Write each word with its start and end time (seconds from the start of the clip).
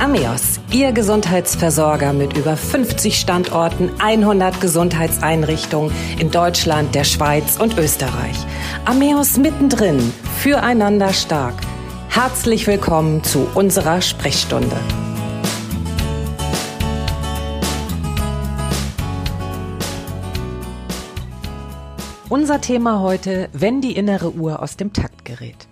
Ameos, 0.00 0.60
Ihr 0.72 0.92
Gesundheitsversorger 0.92 2.14
mit 2.14 2.34
über 2.34 2.56
50 2.56 3.20
Standorten, 3.20 3.90
100 3.98 4.58
Gesundheitseinrichtungen 4.58 5.92
in 6.18 6.30
Deutschland, 6.30 6.94
der 6.94 7.04
Schweiz 7.04 7.58
und 7.58 7.76
Österreich. 7.76 8.38
Ameos 8.86 9.36
mittendrin, 9.36 10.00
füreinander 10.38 11.12
stark. 11.12 11.52
Herzlich 12.08 12.66
willkommen 12.66 13.22
zu 13.22 13.46
unserer 13.54 14.00
Sprechstunde. 14.00 14.74
Unser 22.30 22.62
Thema 22.62 23.00
heute, 23.00 23.50
wenn 23.52 23.82
die 23.82 23.96
innere 23.96 24.32
Uhr 24.32 24.62
aus 24.62 24.78
dem 24.78 24.94
Takt 24.94 25.26
gerät. 25.26 25.69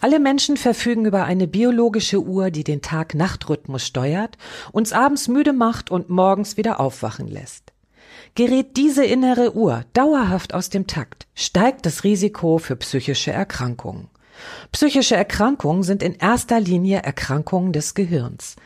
Alle 0.00 0.18
Menschen 0.18 0.56
verfügen 0.56 1.04
über 1.04 1.24
eine 1.24 1.46
biologische 1.46 2.22
Uhr, 2.22 2.50
die 2.50 2.64
den 2.64 2.80
Tag-Nacht-Rhythmus 2.80 3.86
steuert, 3.86 4.38
uns 4.72 4.92
abends 4.92 5.28
müde 5.28 5.52
macht 5.52 5.90
und 5.90 6.08
morgens 6.08 6.56
wieder 6.56 6.80
aufwachen 6.80 7.26
lässt. 7.26 7.72
Gerät 8.34 8.76
diese 8.76 9.04
innere 9.04 9.54
Uhr 9.54 9.84
dauerhaft 9.92 10.54
aus 10.54 10.70
dem 10.70 10.86
Takt, 10.86 11.26
steigt 11.34 11.84
das 11.84 12.04
Risiko 12.04 12.58
für 12.58 12.76
psychische 12.76 13.32
Erkrankungen. 13.32 14.08
Psychische 14.72 15.16
Erkrankungen 15.16 15.82
sind 15.82 16.02
in 16.02 16.14
erster 16.14 16.60
Linie 16.60 16.98
Erkrankungen 16.98 17.72
des 17.72 17.94
Gehirns. 17.94 18.56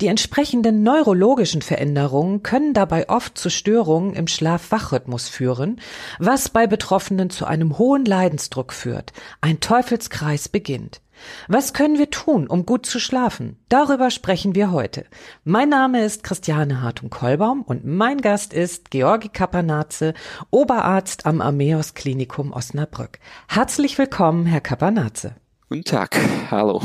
Die 0.00 0.06
entsprechenden 0.06 0.82
neurologischen 0.82 1.62
Veränderungen 1.62 2.42
können 2.42 2.74
dabei 2.74 3.08
oft 3.08 3.38
zu 3.38 3.50
Störungen 3.50 4.14
im 4.14 4.26
Schlaf-Wach-Rhythmus 4.26 5.28
führen, 5.28 5.80
was 6.18 6.48
bei 6.48 6.66
Betroffenen 6.66 7.30
zu 7.30 7.46
einem 7.46 7.78
hohen 7.78 8.04
Leidensdruck 8.04 8.72
führt. 8.72 9.12
Ein 9.40 9.60
Teufelskreis 9.60 10.48
beginnt. 10.48 11.00
Was 11.48 11.72
können 11.72 11.98
wir 11.98 12.10
tun, 12.10 12.46
um 12.46 12.66
gut 12.66 12.86
zu 12.86 12.98
schlafen? 12.98 13.58
Darüber 13.68 14.10
sprechen 14.10 14.54
wir 14.54 14.72
heute. 14.72 15.04
Mein 15.44 15.68
Name 15.68 16.04
ist 16.04 16.22
Christiane 16.22 16.82
Hartung-Kollbaum 16.82 17.62
und 17.62 17.84
mein 17.84 18.20
Gast 18.20 18.52
ist 18.52 18.90
Georgi 18.90 19.28
Kapanaze, 19.28 20.14
Oberarzt 20.50 21.26
am 21.26 21.40
Ameos 21.40 21.94
Klinikum 21.94 22.52
Osnabrück. 22.52 23.18
Herzlich 23.48 23.98
willkommen, 23.98 24.46
Herr 24.46 24.60
Kapanaze. 24.60 25.34
Guten 25.68 25.84
Tag, 25.84 26.18
hallo. 26.50 26.82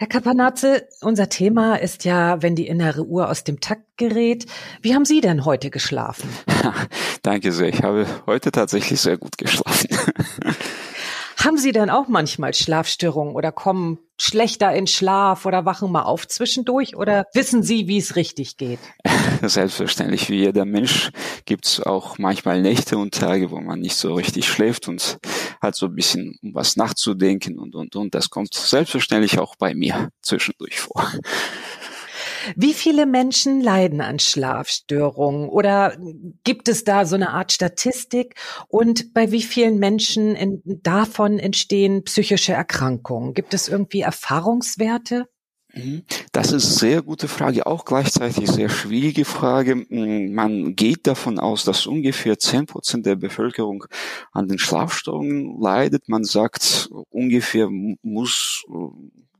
Herr 0.00 0.06
Kapanaze, 0.06 0.86
unser 1.00 1.28
Thema 1.28 1.74
ist 1.74 2.04
ja, 2.04 2.40
wenn 2.40 2.54
die 2.54 2.68
innere 2.68 3.04
Uhr 3.04 3.28
aus 3.28 3.42
dem 3.42 3.58
Takt 3.58 3.96
gerät. 3.96 4.46
Wie 4.80 4.94
haben 4.94 5.04
Sie 5.04 5.20
denn 5.20 5.44
heute 5.44 5.70
geschlafen? 5.70 6.28
Danke 7.22 7.50
sehr. 7.50 7.68
Ich 7.68 7.82
habe 7.82 8.06
heute 8.24 8.52
tatsächlich 8.52 9.00
sehr 9.00 9.16
gut 9.16 9.36
geschlafen. 9.38 9.88
Haben 11.38 11.56
Sie 11.56 11.70
denn 11.70 11.88
auch 11.88 12.08
manchmal 12.08 12.52
Schlafstörungen 12.52 13.36
oder 13.36 13.52
kommen 13.52 13.98
schlechter 14.20 14.74
in 14.74 14.88
Schlaf 14.88 15.46
oder 15.46 15.64
wachen 15.64 15.92
mal 15.92 16.02
auf 16.02 16.26
zwischendurch 16.26 16.96
oder 16.96 17.26
wissen 17.32 17.62
Sie, 17.62 17.86
wie 17.86 17.98
es 17.98 18.16
richtig 18.16 18.56
geht? 18.56 18.80
Selbstverständlich, 19.42 20.28
wie 20.30 20.38
jeder 20.38 20.64
Mensch 20.64 21.12
gibt 21.44 21.66
es 21.66 21.80
auch 21.80 22.18
manchmal 22.18 22.60
Nächte 22.60 22.98
und 22.98 23.14
Tage, 23.14 23.52
wo 23.52 23.60
man 23.60 23.78
nicht 23.78 23.94
so 23.94 24.14
richtig 24.14 24.48
schläft 24.48 24.88
und 24.88 25.18
hat 25.62 25.76
so 25.76 25.86
ein 25.86 25.94
bisschen 25.94 26.36
um 26.42 26.54
was 26.54 26.76
nachzudenken 26.76 27.56
und 27.60 27.76
und 27.76 27.94
und. 27.94 28.16
Das 28.16 28.30
kommt 28.30 28.54
selbstverständlich 28.54 29.38
auch 29.38 29.54
bei 29.54 29.74
mir 29.74 30.10
zwischendurch 30.22 30.80
vor. 30.80 31.08
Wie 32.56 32.74
viele 32.74 33.06
Menschen 33.06 33.60
leiden 33.60 34.00
an 34.00 34.18
Schlafstörungen 34.18 35.48
oder 35.48 35.96
gibt 36.44 36.68
es 36.68 36.84
da 36.84 37.06
so 37.06 37.14
eine 37.14 37.30
Art 37.30 37.52
Statistik 37.52 38.34
und 38.68 39.12
bei 39.14 39.30
wie 39.32 39.42
vielen 39.42 39.78
Menschen 39.78 40.34
in, 40.34 40.62
davon 40.64 41.38
entstehen 41.38 42.04
psychische 42.04 42.52
Erkrankungen? 42.52 43.34
Gibt 43.34 43.54
es 43.54 43.68
irgendwie 43.68 44.00
Erfahrungswerte? 44.00 45.26
Mhm. 45.74 46.02
Das 46.32 46.46
ist 46.52 46.52
eine 46.52 46.60
sehr 46.78 47.02
gute 47.02 47.28
Frage, 47.28 47.66
auch 47.66 47.84
gleichzeitig 47.84 48.50
sehr 48.50 48.68
schwierige 48.68 49.24
Frage. 49.24 49.76
Mm, 49.76 50.32
man 50.34 50.74
geht 50.74 51.06
davon 51.06 51.38
aus, 51.38 51.64
dass 51.64 51.86
ungefähr 51.86 52.38
zehn 52.38 52.66
Prozent 52.66 53.04
der 53.04 53.16
Bevölkerung 53.16 53.84
an 54.32 54.48
den 54.48 54.58
Schlafstörungen 54.58 55.60
leidet. 55.60 56.08
Man 56.08 56.24
sagt, 56.24 56.88
ungefähr 57.10 57.68
muss 58.02 58.64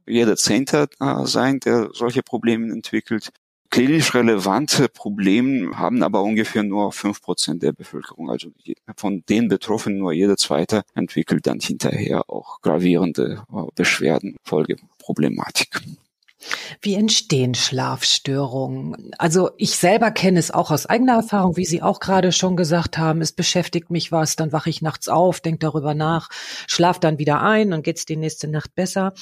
jeder 0.08 0.36
Zehnte 0.36 0.88
äh, 1.00 1.24
sein, 1.24 1.60
der 1.60 1.90
solche 1.92 2.22
Probleme 2.22 2.72
entwickelt. 2.72 3.30
Klinisch 3.70 4.14
relevante 4.14 4.88
Probleme 4.88 5.78
haben 5.78 6.02
aber 6.02 6.22
ungefähr 6.22 6.62
nur 6.62 6.90
fünf 6.90 7.20
Prozent 7.20 7.62
der 7.62 7.72
Bevölkerung. 7.72 8.30
Also 8.30 8.48
von 8.96 9.22
den 9.28 9.48
Betroffenen 9.48 9.98
nur 9.98 10.12
jeder 10.12 10.38
Zweite 10.38 10.82
entwickelt 10.94 11.46
dann 11.46 11.60
hinterher 11.60 12.30
auch 12.30 12.62
gravierende 12.62 13.44
äh, 13.52 13.62
Beschwerden, 13.74 14.36
Folgeproblematik. 14.42 15.82
Wie 16.80 16.94
entstehen 16.94 17.54
Schlafstörungen? 17.54 19.12
Also 19.18 19.50
ich 19.56 19.76
selber 19.76 20.10
kenne 20.10 20.38
es 20.38 20.50
auch 20.50 20.70
aus 20.70 20.86
eigener 20.86 21.14
Erfahrung, 21.14 21.56
wie 21.56 21.64
Sie 21.64 21.82
auch 21.82 22.00
gerade 22.00 22.32
schon 22.32 22.56
gesagt 22.56 22.98
haben. 22.98 23.20
Es 23.20 23.32
beschäftigt 23.32 23.90
mich 23.90 24.12
was, 24.12 24.36
dann 24.36 24.52
wache 24.52 24.70
ich 24.70 24.82
nachts 24.82 25.08
auf, 25.08 25.40
denke 25.40 25.58
darüber 25.58 25.94
nach, 25.94 26.28
schlaf 26.66 27.00
dann 27.00 27.18
wieder 27.18 27.42
ein 27.42 27.72
und 27.72 27.82
geht's 27.82 28.06
die 28.06 28.16
nächste 28.16 28.48
Nacht 28.48 28.74
besser. 28.74 29.14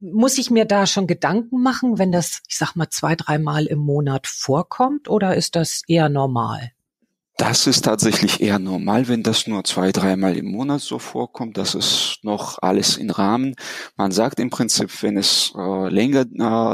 Muss 0.00 0.38
ich 0.38 0.50
mir 0.50 0.64
da 0.64 0.86
schon 0.86 1.06
Gedanken 1.06 1.62
machen, 1.62 1.98
wenn 1.98 2.12
das, 2.12 2.42
ich 2.48 2.56
sag 2.56 2.74
mal, 2.74 2.90
zwei, 2.90 3.14
dreimal 3.14 3.66
im 3.66 3.78
Monat 3.78 4.26
vorkommt 4.26 5.08
oder 5.08 5.36
ist 5.36 5.56
das 5.56 5.82
eher 5.86 6.08
normal? 6.08 6.72
Das 7.36 7.66
ist 7.66 7.82
tatsächlich 7.82 8.40
eher 8.40 8.60
normal, 8.60 9.08
wenn 9.08 9.24
das 9.24 9.48
nur 9.48 9.64
zwei, 9.64 9.90
dreimal 9.90 10.36
im 10.36 10.52
Monat 10.52 10.80
so 10.80 11.00
vorkommt. 11.00 11.56
Das 11.58 11.74
ist 11.74 12.20
noch 12.22 12.58
alles 12.62 12.96
in 12.96 13.10
Rahmen. 13.10 13.56
Man 13.96 14.12
sagt 14.12 14.38
im 14.38 14.50
Prinzip, 14.50 15.02
wenn 15.02 15.16
es 15.16 15.52
äh, 15.56 15.88
länger 15.88 16.20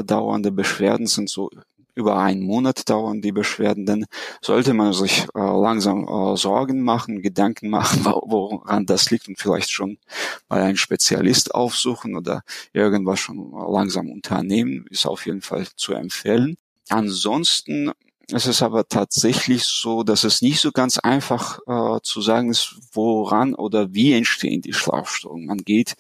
äh, 0.01 0.05
dauernde 0.05 0.53
Beschwerden 0.53 1.07
sind, 1.07 1.31
so 1.31 1.49
über 1.95 2.19
einen 2.19 2.43
Monat 2.43 2.89
dauern 2.91 3.23
die 3.23 3.33
Beschwerden, 3.33 3.87
dann 3.87 4.05
sollte 4.43 4.75
man 4.75 4.93
sich 4.93 5.23
äh, 5.35 5.39
langsam 5.39 6.07
äh, 6.07 6.37
Sorgen 6.37 6.83
machen, 6.83 7.23
Gedanken 7.23 7.71
machen, 7.71 8.05
woran 8.05 8.85
das 8.85 9.11
liegt 9.11 9.29
und 9.29 9.39
vielleicht 9.39 9.71
schon 9.71 9.99
mal 10.51 10.61
einen 10.63 10.77
Spezialist 10.77 11.55
aufsuchen 11.55 12.17
oder 12.17 12.43
irgendwas 12.75 13.21
schon 13.21 13.51
langsam 13.51 14.11
unternehmen, 14.11 14.87
ist 14.91 15.07
auf 15.07 15.25
jeden 15.25 15.43
Fall 15.43 15.67
zu 15.77 15.95
empfehlen. 15.95 16.57
Ansonsten 16.91 17.93
es 18.33 18.47
ist 18.47 18.63
aber 18.63 18.89
tatsächlich 18.89 19.65
so, 19.65 20.03
dass 20.03 20.25
es 20.25 20.43
nicht 20.43 20.61
so 20.61 20.73
ganz 20.73 20.99
einfach 20.99 21.59
äh, 21.67 22.01
zu 22.03 22.21
sagen 22.21 22.51
ist, 22.51 22.77
woran 22.93 23.55
oder 23.55 23.93
wie 23.93 24.13
entstehen 24.13 24.63
die 24.63 24.73
Schlafstörungen. 24.73 25.47
Man 25.47 25.59
geht 25.59 25.95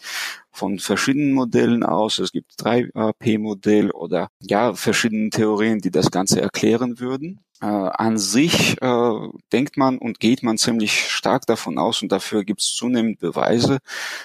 von 0.50 0.78
verschiedenen 0.78 1.32
Modellen 1.32 1.82
aus. 1.82 2.18
Es 2.18 2.32
gibt 2.32 2.52
drei 2.56 2.91
äh, 2.94 3.12
P-Modell 3.18 3.91
oder 3.91 4.28
ja 4.41 4.74
verschiedene 4.74 5.30
Theorien, 5.30 5.80
die 5.80 5.91
das 5.91 6.10
Ganze 6.10 6.41
erklären 6.41 7.00
würden. 7.00 7.41
Äh, 7.62 7.66
an 7.66 8.16
sich 8.16 8.81
äh, 8.81 9.28
denkt 9.53 9.76
man 9.76 9.98
und 9.98 10.19
geht 10.19 10.43
man 10.43 10.56
ziemlich 10.56 11.10
stark 11.10 11.47
davon 11.47 11.78
aus 11.78 12.00
und 12.00 12.10
dafür 12.10 12.44
gibt 12.44 12.62
es 12.62 12.72
zunehmend 12.72 13.19
Beweise, 13.19 13.81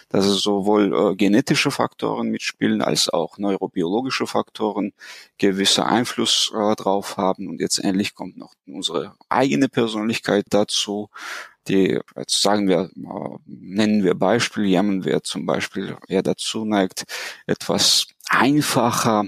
dass 0.10 0.26
es 0.26 0.42
sowohl 0.42 1.12
äh, 1.12 1.16
genetische 1.16 1.70
Faktoren 1.70 2.30
mitspielen 2.30 2.82
als 2.82 3.10
auch 3.10 3.38
neurobiologische 3.38 4.26
Faktoren 4.26 4.94
gewisse 5.38 5.86
Einfluss 5.86 6.52
äh, 6.56 6.76
drauf 6.76 7.18
haben. 7.18 7.50
Und 7.50 7.60
jetzt 7.60 7.80
endlich 7.80 8.16
kommt 8.16 8.38
noch 8.38 8.54
unsere 8.68 9.16
eigene 9.28 9.68
Persönlichkeit 9.68 10.46
dazu 10.50 11.10
die, 11.68 12.00
jetzt 12.16 12.42
sagen 12.42 12.68
wir, 12.68 12.92
äh, 12.96 13.38
nennen 13.46 14.04
wir 14.04 14.16
Beispiel, 14.16 14.66
jemand, 14.66 15.06
wer 15.06 15.24
zum 15.24 15.46
Beispiel 15.46 15.98
eher 16.08 16.22
dazu 16.22 16.66
neigt, 16.66 17.06
etwas 17.48 18.08
einfacher 18.28 19.26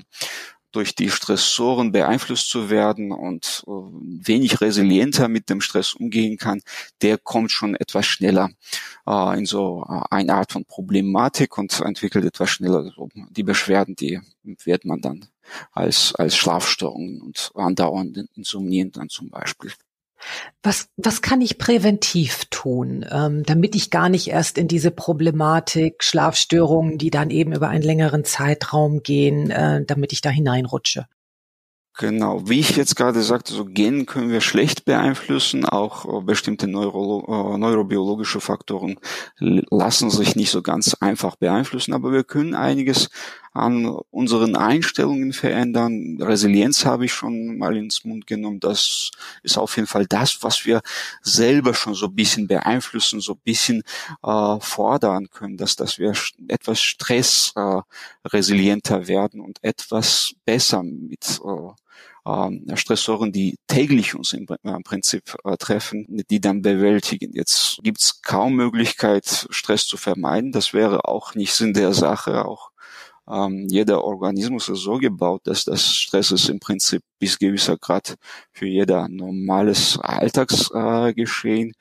durch 0.77 0.93
die 0.93 1.09
Stressoren 1.09 1.91
beeinflusst 1.91 2.49
zu 2.49 2.69
werden 2.69 3.11
und 3.11 3.63
äh, 3.65 3.71
wenig 3.71 4.61
resilienter 4.61 5.27
mit 5.27 5.49
dem 5.49 5.59
Stress 5.59 5.95
umgehen 5.95 6.37
kann, 6.37 6.61
der 7.01 7.17
kommt 7.17 7.51
schon 7.51 7.73
etwas 7.73 8.05
schneller 8.05 8.51
äh, 9.07 9.39
in 9.39 9.47
so 9.47 9.83
äh, 9.89 10.01
eine 10.11 10.35
Art 10.35 10.51
von 10.51 10.65
Problematik 10.65 11.57
und 11.57 11.79
entwickelt 11.79 12.25
etwas 12.25 12.51
schneller 12.51 12.93
die 13.31 13.41
Beschwerden, 13.41 13.95
die 13.95 14.21
wird 14.43 14.85
man 14.85 15.01
dann 15.01 15.25
als, 15.71 16.13
als 16.13 16.35
Schlafstörungen 16.35 17.21
und 17.21 17.51
andauernde 17.55 18.27
Insomnien 18.35 18.91
dann 18.91 19.09
zum 19.09 19.31
Beispiel 19.31 19.71
was, 20.63 20.89
was 20.97 21.21
kann 21.21 21.41
ich 21.41 21.57
präventiv 21.57 22.45
tun, 22.49 23.05
ähm, 23.09 23.43
damit 23.43 23.75
ich 23.75 23.89
gar 23.89 24.09
nicht 24.09 24.27
erst 24.27 24.57
in 24.57 24.67
diese 24.67 24.91
Problematik 24.91 26.03
Schlafstörungen, 26.03 26.97
die 26.97 27.09
dann 27.09 27.29
eben 27.29 27.53
über 27.53 27.69
einen 27.69 27.83
längeren 27.83 28.23
Zeitraum 28.23 29.03
gehen, 29.03 29.49
äh, 29.51 29.83
damit 29.85 30.13
ich 30.13 30.21
da 30.21 30.29
hineinrutsche? 30.29 31.05
Genau, 31.99 32.47
wie 32.47 32.59
ich 32.59 32.75
jetzt 32.75 32.95
gerade 32.95 33.23
sagte, 33.23 33.55
so 33.55 33.65
Gen 33.65 34.05
können 34.05 34.29
wir 34.29 34.41
schlecht 34.41 34.85
beeinflussen, 34.85 35.65
auch 35.65 36.05
äh, 36.05 36.21
bestimmte 36.23 36.67
Neuro, 36.67 37.55
äh, 37.55 37.57
neurobiologische 37.57 38.39
Faktoren 38.39 38.99
lassen 39.39 40.11
sich 40.11 40.35
nicht 40.35 40.51
so 40.51 40.61
ganz 40.61 40.93
einfach 40.99 41.37
beeinflussen, 41.37 41.93
aber 41.93 42.11
wir 42.11 42.23
können 42.23 42.53
einiges 42.53 43.09
an 43.53 43.85
unseren 44.11 44.55
Einstellungen 44.55 45.33
verändern. 45.33 46.17
Resilienz 46.21 46.85
habe 46.85 47.05
ich 47.05 47.13
schon 47.13 47.57
mal 47.57 47.75
ins 47.77 48.05
Mund 48.05 48.27
genommen. 48.27 48.59
Das 48.59 49.11
ist 49.43 49.57
auf 49.57 49.75
jeden 49.75 49.87
Fall 49.87 50.05
das, 50.05 50.43
was 50.43 50.65
wir 50.65 50.81
selber 51.21 51.73
schon 51.73 51.93
so 51.93 52.07
ein 52.07 52.15
bisschen 52.15 52.47
beeinflussen, 52.47 53.19
so 53.19 53.33
ein 53.33 53.41
bisschen 53.43 53.83
äh, 54.23 54.59
fordern 54.59 55.29
können, 55.29 55.57
dass, 55.57 55.75
dass 55.75 55.97
wir 55.97 56.13
etwas 56.47 56.81
Stress 56.81 57.53
äh, 57.55 57.81
werden 58.23 59.41
und 59.41 59.59
etwas 59.63 60.33
besser 60.45 60.83
mit 60.83 61.41
äh, 61.43 61.71
ähm, 62.27 62.65
Stressoren, 62.75 63.31
die 63.31 63.57
täglich 63.67 64.13
uns 64.13 64.33
im, 64.33 64.47
im 64.63 64.83
Prinzip 64.83 65.35
äh, 65.45 65.55
treffen, 65.57 66.05
die 66.29 66.41
dann 66.41 66.61
bewältigen. 66.61 67.33
Jetzt 67.33 67.79
gibt's 67.83 68.21
kaum 68.21 68.55
Möglichkeit, 68.55 69.47
Stress 69.49 69.85
zu 69.87 69.97
vermeiden. 69.97 70.51
Das 70.51 70.73
wäre 70.73 71.05
auch 71.05 71.35
nicht 71.35 71.53
Sinn 71.53 71.73
der 71.73 71.93
Sache. 71.93 72.45
Auch 72.45 72.71
ähm, 73.29 73.67
jeder 73.69 74.03
Organismus 74.03 74.69
ist 74.69 74.81
so 74.81 74.97
gebaut, 74.97 75.41
dass 75.45 75.65
das 75.65 75.85
Stress 75.85 76.31
ist 76.31 76.49
im 76.49 76.59
Prinzip 76.59 77.01
bis 77.19 77.37
gewisser 77.39 77.77
Grad 77.77 78.15
für 78.51 78.67
jeder 78.67 79.07
normales 79.09 79.97
Alltagsgeschehen. 79.99 81.71
Äh, 81.71 81.73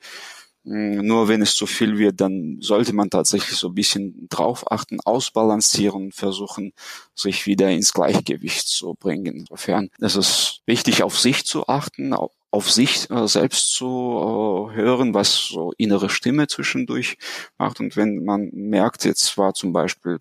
nur 0.67 1.29
wenn 1.29 1.41
es 1.41 1.55
zu 1.55 1.65
viel 1.65 1.97
wird, 1.97 2.19
dann 2.19 2.57
sollte 2.59 2.91
man 2.91 3.09
tatsächlich 3.09 3.57
so 3.57 3.69
ein 3.69 3.75
bisschen 3.75 4.27
drauf 4.29 4.69
achten, 4.69 4.99
ausbalancieren 4.99 6.11
versuchen, 6.11 6.73
sich 7.15 7.45
wieder 7.45 7.69
ins 7.69 7.93
Gleichgewicht 7.93 8.67
zu 8.67 8.93
bringen. 8.99 9.37
Insofern 9.37 9.89
ist 9.99 10.15
es 10.15 10.59
wichtig, 10.65 11.03
auf 11.03 11.17
sich 11.17 11.45
zu 11.45 11.67
achten, 11.67 12.13
auf 12.51 12.69
sich 12.69 13.09
äh, 13.09 13.27
selbst 13.27 13.71
zu 13.71 13.85
äh, 13.85 14.75
hören, 14.75 15.13
was 15.13 15.35
so 15.35 15.71
innere 15.77 16.09
Stimme 16.09 16.47
zwischendurch 16.47 17.17
macht. 17.57 17.79
Und 17.79 17.95
wenn 17.95 18.25
man 18.25 18.49
merkt, 18.51 19.05
jetzt 19.05 19.37
war 19.37 19.53
zum 19.53 19.71
Beispiel 19.71 20.17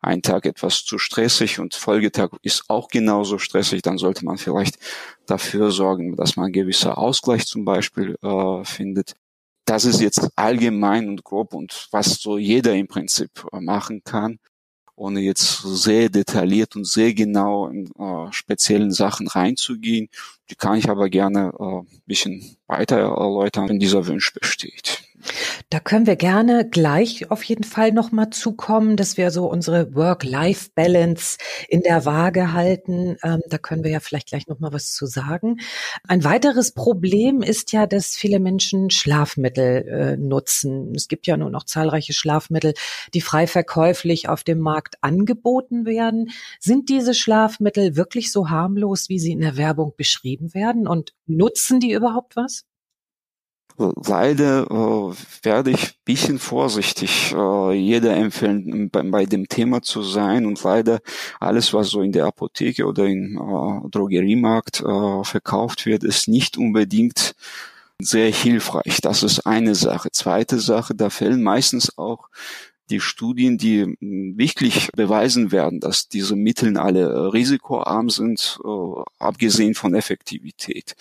ein 0.00 0.22
Tag 0.22 0.44
etwas 0.46 0.84
zu 0.84 0.98
stressig 0.98 1.60
und 1.60 1.74
Folgetag 1.74 2.30
ist 2.42 2.64
auch 2.68 2.88
genauso 2.88 3.38
stressig, 3.38 3.82
dann 3.82 3.98
sollte 3.98 4.24
man 4.24 4.38
vielleicht 4.38 4.76
dafür 5.26 5.70
sorgen, 5.70 6.16
dass 6.16 6.36
man 6.36 6.52
gewisser 6.52 6.98
Ausgleich 6.98 7.46
zum 7.46 7.64
Beispiel 7.64 8.16
äh, 8.22 8.64
findet 8.64 9.14
das 9.64 9.84
ist 9.84 10.00
jetzt 10.00 10.28
allgemein 10.36 11.08
und 11.08 11.24
grob 11.24 11.54
und 11.54 11.88
was 11.90 12.20
so 12.20 12.38
jeder 12.38 12.74
im 12.74 12.86
Prinzip 12.88 13.46
äh, 13.52 13.60
machen 13.60 14.02
kann, 14.04 14.38
ohne 14.96 15.20
jetzt 15.20 15.62
sehr 15.62 16.08
detailliert 16.08 16.76
und 16.76 16.86
sehr 16.86 17.14
genau 17.14 17.68
in 17.68 17.90
äh, 17.98 18.32
speziellen 18.32 18.92
Sachen 18.92 19.28
reinzugehen. 19.28 20.08
Die 20.50 20.54
kann 20.54 20.78
ich 20.78 20.88
aber 20.88 21.08
gerne 21.08 21.52
äh, 21.58 21.82
bisschen 22.06 22.56
weiter 22.66 22.98
erläutern, 22.98 23.68
wenn 23.68 23.80
dieser 23.80 24.06
Wunsch 24.06 24.32
besteht. 24.34 25.03
Da 25.70 25.80
können 25.80 26.06
wir 26.06 26.16
gerne 26.16 26.68
gleich 26.68 27.30
auf 27.30 27.42
jeden 27.42 27.64
Fall 27.64 27.92
nochmal 27.92 28.30
zukommen, 28.30 28.96
dass 28.96 29.16
wir 29.16 29.30
so 29.30 29.46
unsere 29.46 29.94
Work-Life-Balance 29.94 31.38
in 31.68 31.80
der 31.80 32.04
Waage 32.04 32.52
halten. 32.52 33.16
Ähm, 33.22 33.40
da 33.48 33.58
können 33.58 33.84
wir 33.84 33.90
ja 33.90 34.00
vielleicht 34.00 34.28
gleich 34.28 34.46
nochmal 34.46 34.72
was 34.72 34.92
zu 34.92 35.06
sagen. 35.06 35.60
Ein 36.06 36.24
weiteres 36.24 36.72
Problem 36.72 37.42
ist 37.42 37.72
ja, 37.72 37.86
dass 37.86 38.14
viele 38.14 38.40
Menschen 38.40 38.90
Schlafmittel 38.90 39.88
äh, 39.88 40.16
nutzen. 40.16 40.94
Es 40.94 41.08
gibt 41.08 41.26
ja 41.26 41.36
nur 41.36 41.50
noch 41.50 41.64
zahlreiche 41.64 42.12
Schlafmittel, 42.12 42.74
die 43.14 43.20
frei 43.20 43.46
verkäuflich 43.46 44.28
auf 44.28 44.44
dem 44.44 44.58
Markt 44.60 45.02
angeboten 45.02 45.86
werden. 45.86 46.30
Sind 46.60 46.88
diese 46.88 47.14
Schlafmittel 47.14 47.96
wirklich 47.96 48.30
so 48.30 48.50
harmlos, 48.50 49.08
wie 49.08 49.18
sie 49.18 49.32
in 49.32 49.40
der 49.40 49.56
Werbung 49.56 49.94
beschrieben 49.96 50.54
werden? 50.54 50.86
Und 50.86 51.14
nutzen 51.26 51.80
die 51.80 51.92
überhaupt 51.92 52.36
was? 52.36 52.64
Leider 53.76 54.70
äh, 54.70 55.14
werde 55.42 55.70
ich 55.70 55.98
bisschen 56.04 56.38
vorsichtig 56.38 57.34
äh, 57.36 57.72
jeder 57.72 58.14
empfehlen, 58.14 58.88
bei, 58.88 59.02
bei, 59.02 59.26
dem 59.26 59.48
Thema 59.48 59.82
zu 59.82 60.02
sein 60.02 60.46
und 60.46 60.62
leider 60.62 61.00
alles, 61.40 61.74
was 61.74 61.88
so 61.88 62.00
in 62.00 62.12
der 62.12 62.26
Apotheke 62.26 62.86
oder 62.86 63.06
im 63.06 63.36
äh, 63.36 63.88
Drogeriemarkt 63.90 64.80
äh, 64.80 65.24
verkauft 65.24 65.86
wird, 65.86 66.04
ist 66.04 66.28
nicht 66.28 66.56
unbedingt 66.56 67.34
sehr 68.00 68.30
hilfreich. 68.30 69.00
Das 69.02 69.24
ist 69.24 69.44
eine 69.46 69.74
Sache. 69.74 70.10
Zweite 70.12 70.60
Sache, 70.60 70.94
da 70.94 71.10
fällen 71.10 71.42
meistens 71.42 71.98
auch 71.98 72.28
die 72.90 73.00
Studien, 73.00 73.58
die 73.58 73.82
hm, 73.82 74.38
wirklich 74.38 74.90
beweisen 74.94 75.52
werden, 75.52 75.80
dass 75.80 76.08
diese 76.08 76.36
Mittel 76.36 76.76
alle 76.76 77.32
risikoarm 77.32 78.08
sind, 78.10 78.60
äh, 78.64 79.02
abgesehen 79.18 79.74
von 79.74 79.94
Effektivität. 79.94 80.94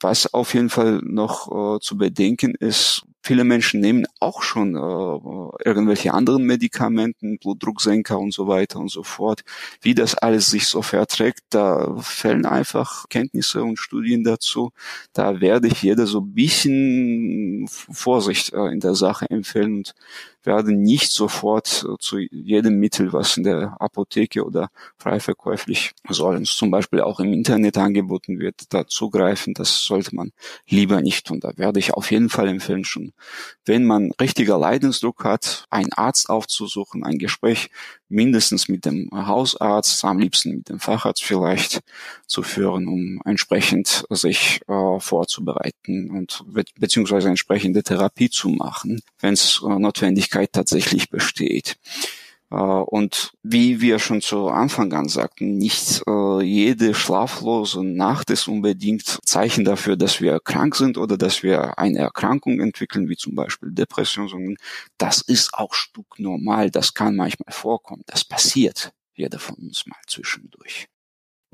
Was 0.00 0.32
auf 0.32 0.54
jeden 0.54 0.70
Fall 0.70 1.00
noch 1.02 1.76
äh, 1.76 1.80
zu 1.80 1.96
bedenken 1.96 2.54
ist, 2.54 3.06
viele 3.22 3.44
Menschen 3.44 3.80
nehmen 3.80 4.04
auch 4.20 4.42
schon 4.42 4.74
äh, 4.74 5.68
irgendwelche 5.68 6.12
anderen 6.12 6.44
Medikamenten, 6.44 7.38
Blutdrucksenker 7.38 8.18
und 8.18 8.34
so 8.34 8.48
weiter 8.48 8.78
und 8.80 8.90
so 8.90 9.02
fort. 9.02 9.42
Wie 9.80 9.94
das 9.94 10.14
alles 10.14 10.46
sich 10.46 10.66
so 10.66 10.82
verträgt, 10.82 11.40
da 11.50 11.96
fällen 12.00 12.46
einfach 12.46 13.08
Kenntnisse 13.08 13.62
und 13.62 13.78
Studien 13.78 14.24
dazu. 14.24 14.72
Da 15.12 15.40
werde 15.40 15.68
ich 15.68 15.82
jeder 15.82 16.06
so 16.06 16.20
ein 16.20 16.34
bisschen 16.34 17.68
Vorsicht 17.68 18.52
äh, 18.52 18.66
in 18.68 18.80
der 18.80 18.94
Sache 18.94 19.30
empfehlen 19.30 19.76
und 19.76 19.94
werden 20.44 20.82
nicht 20.82 21.12
sofort 21.12 21.86
äh, 21.88 21.96
zu 21.98 22.18
jedem 22.18 22.78
Mittel, 22.78 23.12
was 23.12 23.36
in 23.36 23.44
der 23.44 23.76
Apotheke 23.80 24.44
oder 24.44 24.70
frei 24.98 25.20
verkäuflich 25.20 25.92
soll, 26.08 26.42
zum 26.44 26.70
Beispiel 26.70 27.00
auch 27.00 27.20
im 27.20 27.32
Internet 27.32 27.78
angeboten 27.78 28.38
wird, 28.38 28.72
da 28.72 28.86
zugreifen. 28.86 29.54
Das 29.54 29.84
sollte 29.84 30.14
man 30.14 30.32
lieber 30.68 31.00
nicht 31.00 31.26
tun. 31.26 31.40
Da 31.40 31.56
werde 31.56 31.78
ich 31.78 31.94
auf 31.94 32.10
jeden 32.10 32.28
Fall 32.28 32.48
empfehlen, 32.48 32.84
schon 32.84 33.12
wenn 33.64 33.84
man 33.84 34.12
richtiger 34.20 34.58
Leidensdruck 34.58 35.24
hat, 35.24 35.66
einen 35.70 35.92
Arzt 35.92 36.28
aufzusuchen, 36.28 37.04
ein 37.04 37.18
Gespräch 37.18 37.70
mindestens 38.12 38.68
mit 38.68 38.84
dem 38.84 39.08
Hausarzt, 39.12 40.04
am 40.04 40.18
liebsten 40.18 40.56
mit 40.56 40.68
dem 40.68 40.78
Facharzt 40.78 41.24
vielleicht 41.24 41.80
zu 42.26 42.42
führen, 42.42 42.86
um 42.86 43.20
entsprechend 43.24 44.04
sich 44.10 44.60
äh, 44.68 45.00
vorzubereiten 45.00 46.10
und 46.10 46.44
be 46.46 46.64
beziehungsweise 46.78 47.28
entsprechende 47.28 47.82
Therapie 47.82 48.30
zu 48.30 48.50
machen, 48.50 49.00
wenn 49.20 49.34
es 49.34 49.62
äh, 49.66 49.78
Notwendigkeit 49.78 50.52
tatsächlich 50.52 51.10
besteht. 51.10 51.76
Äh, 52.52 52.56
und 52.56 53.32
wie 53.42 53.80
wir 53.80 53.98
schon 53.98 54.20
zu 54.20 54.48
Anfang 54.48 54.92
an 54.92 55.08
sagten, 55.08 55.56
nicht 55.56 56.02
äh, 56.06 56.42
jede 56.42 56.94
schlaflose 56.94 57.82
Nacht 57.82 58.30
ist 58.30 58.46
unbedingt 58.46 59.18
Zeichen 59.24 59.64
dafür, 59.64 59.96
dass 59.96 60.20
wir 60.20 60.38
krank 60.40 60.76
sind 60.76 60.98
oder 60.98 61.16
dass 61.16 61.42
wir 61.42 61.78
eine 61.78 61.98
Erkrankung 61.98 62.60
entwickeln, 62.60 63.08
wie 63.08 63.16
zum 63.16 63.34
Beispiel 63.34 63.70
Depression, 63.72 64.28
sondern 64.28 64.56
das 64.98 65.22
ist 65.22 65.54
auch 65.54 65.72
Stück 65.72 66.18
normal. 66.18 66.70
Das 66.70 66.92
kann 66.94 67.16
manchmal 67.16 67.52
vorkommen. 67.52 68.02
Das 68.06 68.24
passiert 68.24 68.92
jeder 69.14 69.38
von 69.38 69.56
uns 69.56 69.86
mal 69.86 69.96
zwischendurch. 70.06 70.88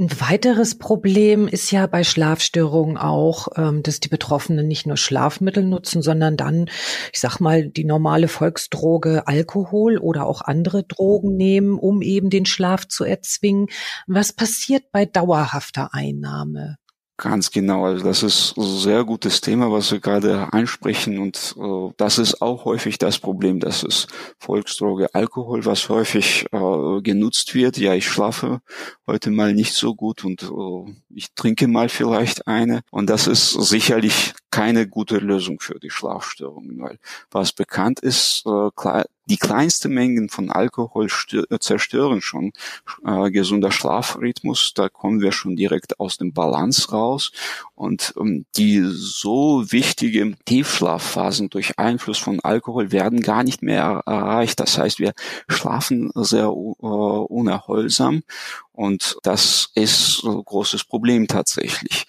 Ein 0.00 0.20
weiteres 0.20 0.78
Problem 0.78 1.48
ist 1.48 1.72
ja 1.72 1.88
bei 1.88 2.04
Schlafstörungen 2.04 2.96
auch, 2.96 3.48
ähm, 3.56 3.82
dass 3.82 3.98
die 3.98 4.08
Betroffenen 4.08 4.68
nicht 4.68 4.86
nur 4.86 4.96
Schlafmittel 4.96 5.64
nutzen, 5.64 6.02
sondern 6.02 6.36
dann, 6.36 6.70
ich 7.12 7.18
sag 7.18 7.40
mal, 7.40 7.68
die 7.68 7.82
normale 7.82 8.28
Volksdroge 8.28 9.26
Alkohol 9.26 9.98
oder 9.98 10.26
auch 10.26 10.40
andere 10.42 10.84
Drogen 10.84 11.36
nehmen, 11.36 11.80
um 11.80 12.00
eben 12.00 12.30
den 12.30 12.46
Schlaf 12.46 12.86
zu 12.86 13.02
erzwingen. 13.02 13.66
Was 14.06 14.32
passiert 14.32 14.84
bei 14.92 15.04
dauerhafter 15.04 15.92
Einnahme? 15.92 16.76
Ganz 17.20 17.50
genau. 17.50 17.84
Also 17.84 18.04
das 18.04 18.22
ist 18.22 18.56
ein 18.56 18.62
sehr 18.78 19.02
gutes 19.02 19.40
Thema, 19.40 19.72
was 19.72 19.90
wir 19.90 19.98
gerade 19.98 20.52
ansprechen. 20.52 21.18
Und 21.18 21.56
äh, 21.58 21.92
das 21.96 22.16
ist 22.18 22.40
auch 22.40 22.64
häufig 22.64 22.96
das 22.98 23.18
Problem. 23.18 23.58
Das 23.58 23.82
ist 23.82 24.06
Volksdroge 24.38 25.12
Alkohol, 25.14 25.64
was 25.64 25.88
häufig 25.88 26.46
äh, 26.52 27.00
genutzt 27.02 27.56
wird. 27.56 27.76
Ja, 27.76 27.94
ich 27.94 28.06
schlafe 28.06 28.60
heute 29.04 29.32
mal 29.32 29.52
nicht 29.52 29.74
so 29.74 29.96
gut 29.96 30.24
und 30.24 30.44
äh, 30.44 30.94
ich 31.12 31.34
trinke 31.34 31.66
mal 31.66 31.88
vielleicht 31.88 32.46
eine. 32.46 32.82
Und 32.92 33.10
das 33.10 33.26
ist 33.26 33.50
sicherlich 33.50 34.34
keine 34.52 34.86
gute 34.86 35.18
Lösung 35.18 35.58
für 35.58 35.80
die 35.80 35.90
Schlafstörungen, 35.90 36.78
weil 36.78 36.98
was 37.32 37.52
bekannt 37.52 37.98
ist, 37.98 38.44
äh, 38.46 38.70
die 39.28 39.36
kleinste 39.36 39.88
Mengen 39.88 40.28
von 40.28 40.50
Alkohol 40.50 41.08
äh, 41.32 41.58
zerstören 41.58 42.20
schon 42.22 42.52
äh, 43.04 43.30
gesunder 43.30 43.70
Schlafrhythmus. 43.70 44.72
Da 44.74 44.88
kommen 44.88 45.20
wir 45.20 45.32
schon 45.32 45.56
direkt 45.56 46.00
aus 46.00 46.16
dem 46.16 46.32
Balance 46.32 46.90
raus. 46.90 47.32
Und 47.74 48.14
ähm, 48.18 48.46
die 48.56 48.82
so 48.84 49.70
wichtigen 49.70 50.36
Tiefschlafphasen 50.44 51.50
durch 51.50 51.78
Einfluss 51.78 52.18
von 52.18 52.40
Alkohol 52.40 52.92
werden 52.92 53.20
gar 53.20 53.44
nicht 53.44 53.62
mehr 53.62 54.02
erreicht. 54.06 54.60
Das 54.60 54.78
heißt, 54.78 54.98
wir 54.98 55.12
schlafen 55.48 56.10
sehr 56.14 56.46
äh, 56.46 56.50
unerholsam 56.50 58.22
und 58.78 59.18
das 59.24 59.70
ist 59.74 60.22
ein 60.22 60.44
großes 60.44 60.84
Problem 60.84 61.26
tatsächlich. 61.26 62.06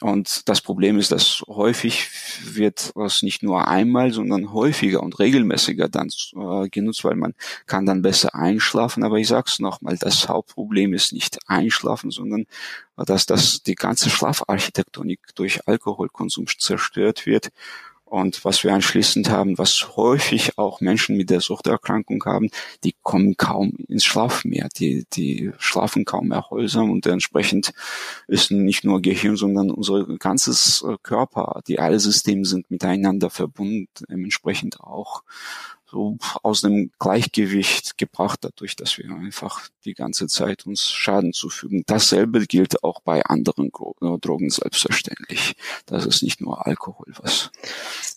Und 0.00 0.48
das 0.48 0.60
Problem 0.60 0.96
ist, 1.00 1.10
dass 1.10 1.42
häufig 1.48 2.10
wird 2.44 2.92
es 2.94 3.22
nicht 3.22 3.42
nur 3.42 3.66
einmal, 3.66 4.12
sondern 4.12 4.52
häufiger 4.52 5.02
und 5.02 5.18
regelmäßiger 5.18 5.88
dann 5.88 6.10
äh, 6.36 6.68
genutzt, 6.68 7.02
weil 7.02 7.16
man 7.16 7.34
kann 7.66 7.86
dann 7.86 8.02
besser 8.02 8.36
einschlafen. 8.36 9.02
Aber 9.02 9.18
ich 9.18 9.26
sag's 9.26 9.58
nochmal, 9.58 9.96
das 9.98 10.28
Hauptproblem 10.28 10.94
ist 10.94 11.12
nicht 11.12 11.40
einschlafen, 11.48 12.12
sondern 12.12 12.46
dass 12.94 13.26
das 13.26 13.64
die 13.64 13.74
ganze 13.74 14.08
Schlafarchitektonik 14.08 15.18
durch 15.34 15.66
Alkoholkonsum 15.66 16.46
zerstört 16.46 17.26
wird 17.26 17.50
Und 18.12 18.44
was 18.44 18.62
wir 18.62 18.74
anschließend 18.74 19.30
haben, 19.30 19.56
was 19.56 19.96
häufig 19.96 20.58
auch 20.58 20.82
Menschen 20.82 21.16
mit 21.16 21.30
der 21.30 21.40
Suchterkrankung 21.40 22.22
haben, 22.26 22.50
die 22.84 22.94
kommen 23.02 23.38
kaum 23.38 23.72
ins 23.88 24.04
Schlaf 24.04 24.44
mehr. 24.44 24.68
Die, 24.76 25.06
die 25.14 25.50
schlafen 25.56 26.04
kaum 26.04 26.30
erholsam 26.30 26.90
und 26.90 27.06
entsprechend 27.06 27.72
ist 28.28 28.50
nicht 28.50 28.84
nur 28.84 29.00
Gehirn, 29.00 29.36
sondern 29.36 29.70
unser 29.70 30.04
ganzes 30.18 30.84
äh, 30.86 30.98
Körper, 31.02 31.62
die 31.66 31.78
alle 31.78 31.98
Systeme 31.98 32.44
sind 32.44 32.70
miteinander 32.70 33.30
verbunden, 33.30 33.88
dementsprechend 34.10 34.80
auch 34.80 35.22
so 35.92 36.16
aus 36.42 36.62
dem 36.62 36.90
Gleichgewicht 36.98 37.98
gebracht, 37.98 38.40
dadurch, 38.42 38.76
dass 38.76 38.96
wir 38.96 39.10
einfach 39.10 39.68
die 39.84 39.94
ganze 39.94 40.26
Zeit 40.26 40.66
uns 40.66 40.90
Schaden 40.90 41.32
zufügen. 41.32 41.84
Dasselbe 41.86 42.46
gilt 42.46 42.82
auch 42.82 43.00
bei 43.00 43.22
anderen 43.24 43.66
äh, 43.66 44.18
Drogen 44.18 44.50
selbstverständlich. 44.50 45.54
Das 45.86 46.06
ist 46.06 46.22
nicht 46.22 46.40
nur 46.40 46.66
Alkohol, 46.66 47.12
was. 47.20 47.50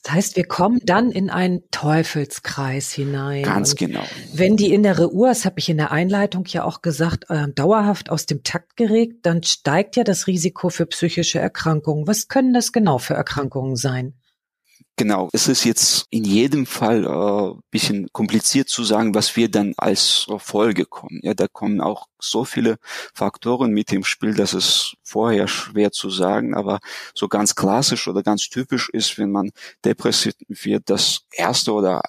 Das 0.03 0.13
heißt, 0.13 0.35
wir 0.37 0.45
kommen 0.45 0.79
dann 0.83 1.11
in 1.11 1.29
einen 1.29 1.63
Teufelskreis 1.71 2.93
hinein. 2.93 3.43
Ganz 3.43 3.71
Und 3.71 3.79
genau. 3.79 4.03
Wenn 4.33 4.55
die 4.55 4.73
innere 4.73 5.11
Uhr, 5.11 5.27
das 5.27 5.43
habe 5.43 5.59
ich 5.59 5.67
in 5.67 5.77
der 5.77 5.91
Einleitung 5.91 6.45
ja 6.47 6.63
auch 6.63 6.81
gesagt, 6.81 7.25
äh, 7.29 7.49
dauerhaft 7.49 8.09
aus 8.09 8.25
dem 8.25 8.43
Takt 8.43 8.77
geregt, 8.77 9.25
dann 9.25 9.43
steigt 9.43 9.97
ja 9.97 10.03
das 10.03 10.27
Risiko 10.27 10.69
für 10.69 10.85
psychische 10.85 11.39
Erkrankungen. 11.39 12.07
Was 12.07 12.29
können 12.29 12.53
das 12.53 12.71
genau 12.71 12.99
für 12.99 13.15
Erkrankungen 13.15 13.75
sein? 13.75 14.13
Genau, 14.97 15.29
es 15.33 15.49
ist 15.49 15.65
jetzt 15.65 16.07
in 16.09 16.23
jedem 16.23 16.65
Fall 16.65 17.03
äh, 17.05 17.59
bisschen 17.69 18.07
kompliziert 18.13 18.69
zu 18.69 18.85
sagen, 18.85 19.13
was 19.13 19.35
wir 19.35 19.51
dann 19.51 19.73
als 19.75 20.25
Folge 20.37 20.85
kommen. 20.85 21.19
Ja, 21.21 21.33
da 21.33 21.47
kommen 21.49 21.81
auch 21.81 22.07
so 22.17 22.45
viele 22.45 22.77
Faktoren 23.13 23.71
mit 23.71 23.91
im 23.91 24.05
Spiel, 24.05 24.33
dass 24.35 24.53
es 24.53 24.95
vorher 25.05 25.47
schwer 25.47 25.91
zu 25.91 26.09
sagen, 26.09 26.55
aber 26.55 26.79
so 27.13 27.27
ganz 27.27 27.55
klassisch 27.55 28.07
oder 28.07 28.23
ganz 28.23 28.49
typisch 28.49 28.89
ist, 28.89 29.17
wenn 29.17 29.31
man 29.31 29.51
depressiv 29.85 30.33
wird, 30.47 30.89
das 30.89 31.21
erste 31.31 31.71
oder 31.73 32.01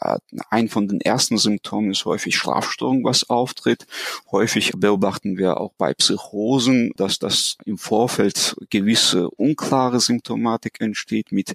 ein 0.50 0.68
von 0.68 0.88
den 0.88 1.00
ersten 1.00 1.36
Symptomen 1.36 1.90
ist 1.90 2.06
häufig 2.06 2.36
Schlafstörung, 2.36 3.04
was 3.04 3.28
auftritt. 3.28 3.86
Häufig 4.32 4.72
beobachten 4.76 5.36
wir 5.36 5.60
auch 5.60 5.72
bei 5.76 5.92
Psychosen, 5.92 6.92
dass 6.96 7.18
das 7.18 7.56
im 7.66 7.76
Vorfeld 7.76 8.56
gewisse 8.70 9.28
unklare 9.30 10.00
Symptomatik 10.00 10.80
entsteht 10.80 11.32
mit 11.32 11.52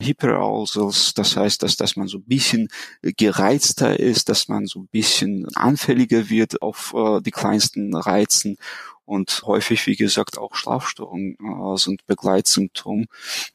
Hyperarousals, 0.00 1.14
das 1.14 1.36
heißt, 1.36 1.62
dass, 1.62 1.76
dass 1.76 1.96
man 1.96 2.08
so 2.08 2.18
ein 2.18 2.24
bisschen 2.24 2.68
gereizter 3.02 3.98
ist, 3.98 4.28
dass 4.28 4.48
man 4.48 4.66
so 4.66 4.80
ein 4.80 4.88
bisschen 4.88 5.46
anfälliger 5.54 6.28
wird 6.28 6.60
auf 6.62 6.92
äh, 6.96 7.20
die 7.22 7.30
kleinsten 7.30 7.94
Reizen 7.94 8.58
und 9.04 9.42
häufig, 9.44 9.86
wie 9.86 9.96
gesagt, 9.96 10.38
auch 10.38 10.54
Schlafstörungen 10.54 11.36
äh, 11.40 11.76
sind 11.76 12.06
Begleitsymptom. 12.06 13.06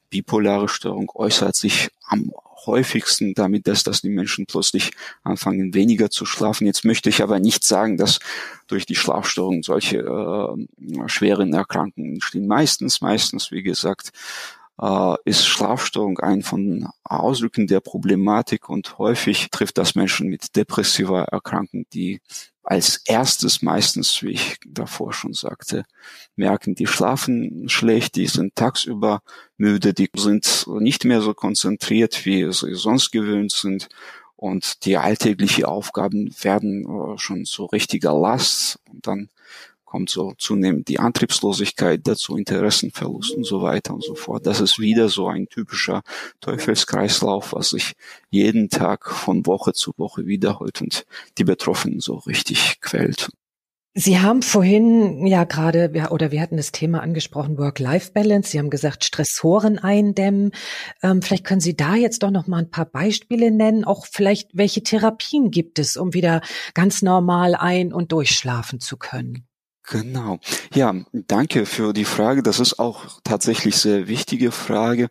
Bipolare 0.08 0.68
Störung 0.68 1.10
äußert 1.14 1.56
sich 1.56 1.90
am 2.06 2.32
häufigsten 2.66 3.34
damit, 3.34 3.66
dass, 3.66 3.82
dass 3.82 4.02
die 4.02 4.10
Menschen 4.10 4.46
plötzlich 4.46 4.92
anfangen, 5.22 5.74
weniger 5.74 6.10
zu 6.10 6.26
schlafen. 6.26 6.66
Jetzt 6.66 6.84
möchte 6.84 7.08
ich 7.08 7.22
aber 7.22 7.40
nicht 7.40 7.64
sagen, 7.64 7.96
dass 7.96 8.20
durch 8.66 8.86
die 8.86 8.96
Schlafstörung 8.96 9.62
solche 9.62 9.98
äh, 9.98 11.08
schweren 11.08 11.52
Erkrankungen 11.54 12.14
entstehen. 12.14 12.46
Meistens, 12.46 13.00
meistens, 13.00 13.50
wie 13.50 13.62
gesagt, 13.62 14.10
äh, 14.80 15.14
ist 15.24 15.46
Schlafstörung 15.46 16.18
ein 16.18 16.42
von 16.42 16.88
Ausdrücken 17.04 17.66
der 17.66 17.80
Problematik 17.80 18.68
und 18.68 18.98
häufig 18.98 19.48
trifft 19.50 19.78
das 19.78 19.94
Menschen 19.94 20.28
mit 20.28 20.56
depressiver 20.56 21.24
Erkrankung, 21.24 21.86
die 21.92 22.20
als 22.70 22.98
erstes 23.04 23.62
meistens, 23.62 24.22
wie 24.22 24.30
ich 24.30 24.56
davor 24.64 25.12
schon 25.12 25.32
sagte, 25.32 25.82
merken, 26.36 26.76
die 26.76 26.86
schlafen 26.86 27.68
schlecht, 27.68 28.14
die 28.14 28.28
sind 28.28 28.54
tagsüber 28.54 29.22
müde, 29.56 29.92
die 29.92 30.08
sind 30.14 30.66
nicht 30.78 31.04
mehr 31.04 31.20
so 31.20 31.34
konzentriert, 31.34 32.24
wie 32.24 32.52
sie 32.52 32.76
sonst 32.76 33.10
gewöhnt 33.10 33.50
sind. 33.50 33.88
Und 34.36 34.84
die 34.84 34.96
alltäglichen 34.98 35.64
Aufgaben 35.64 36.32
werden 36.42 36.84
äh, 36.84 37.18
schon 37.18 37.44
zu 37.44 37.64
richtiger 37.64 38.16
Last. 38.16 38.78
Und 38.88 39.04
dann 39.04 39.30
kommt 39.90 40.08
so 40.08 40.34
zunehmend 40.38 40.86
die 40.86 41.00
Antriebslosigkeit 41.00 42.06
dazu, 42.06 42.36
Interessenverlust 42.36 43.34
und 43.34 43.44
so 43.44 43.60
weiter 43.60 43.92
und 43.92 44.04
so 44.04 44.14
fort. 44.14 44.46
Das 44.46 44.60
ist 44.60 44.78
wieder 44.78 45.08
so 45.08 45.26
ein 45.26 45.48
typischer 45.48 46.02
Teufelskreislauf, 46.40 47.52
was 47.54 47.70
sich 47.70 47.94
jeden 48.30 48.68
Tag 48.68 49.10
von 49.10 49.44
Woche 49.46 49.72
zu 49.72 49.92
Woche 49.96 50.26
wiederholt 50.26 50.80
und 50.80 51.06
die 51.38 51.44
Betroffenen 51.44 51.98
so 51.98 52.14
richtig 52.18 52.80
quält. 52.80 53.30
Sie 53.94 54.20
haben 54.20 54.42
vorhin 54.42 55.26
ja 55.26 55.42
gerade, 55.42 55.90
oder 56.10 56.30
wir 56.30 56.40
hatten 56.40 56.56
das 56.56 56.70
Thema 56.70 57.02
angesprochen, 57.02 57.58
Work-Life-Balance. 57.58 58.52
Sie 58.52 58.60
haben 58.60 58.70
gesagt, 58.70 59.04
Stressoren 59.04 59.80
eindämmen. 59.80 60.52
Ähm, 61.02 61.20
vielleicht 61.20 61.44
können 61.44 61.60
Sie 61.60 61.74
da 61.74 61.96
jetzt 61.96 62.22
doch 62.22 62.30
noch 62.30 62.46
mal 62.46 62.58
ein 62.58 62.70
paar 62.70 62.86
Beispiele 62.86 63.50
nennen. 63.50 63.84
Auch 63.84 64.06
vielleicht, 64.06 64.56
welche 64.56 64.84
Therapien 64.84 65.50
gibt 65.50 65.80
es, 65.80 65.96
um 65.96 66.14
wieder 66.14 66.42
ganz 66.74 67.02
normal 67.02 67.56
ein- 67.56 67.92
und 67.92 68.12
durchschlafen 68.12 68.78
zu 68.78 68.96
können? 68.96 69.49
Genau. 69.90 70.38
Ja, 70.72 70.94
danke 71.12 71.66
für 71.66 71.92
die 71.92 72.04
Frage. 72.04 72.44
Das 72.44 72.60
ist 72.60 72.78
auch 72.78 73.20
tatsächlich 73.24 73.74
sehr 73.74 74.06
wichtige 74.06 74.52
Frage. 74.52 75.08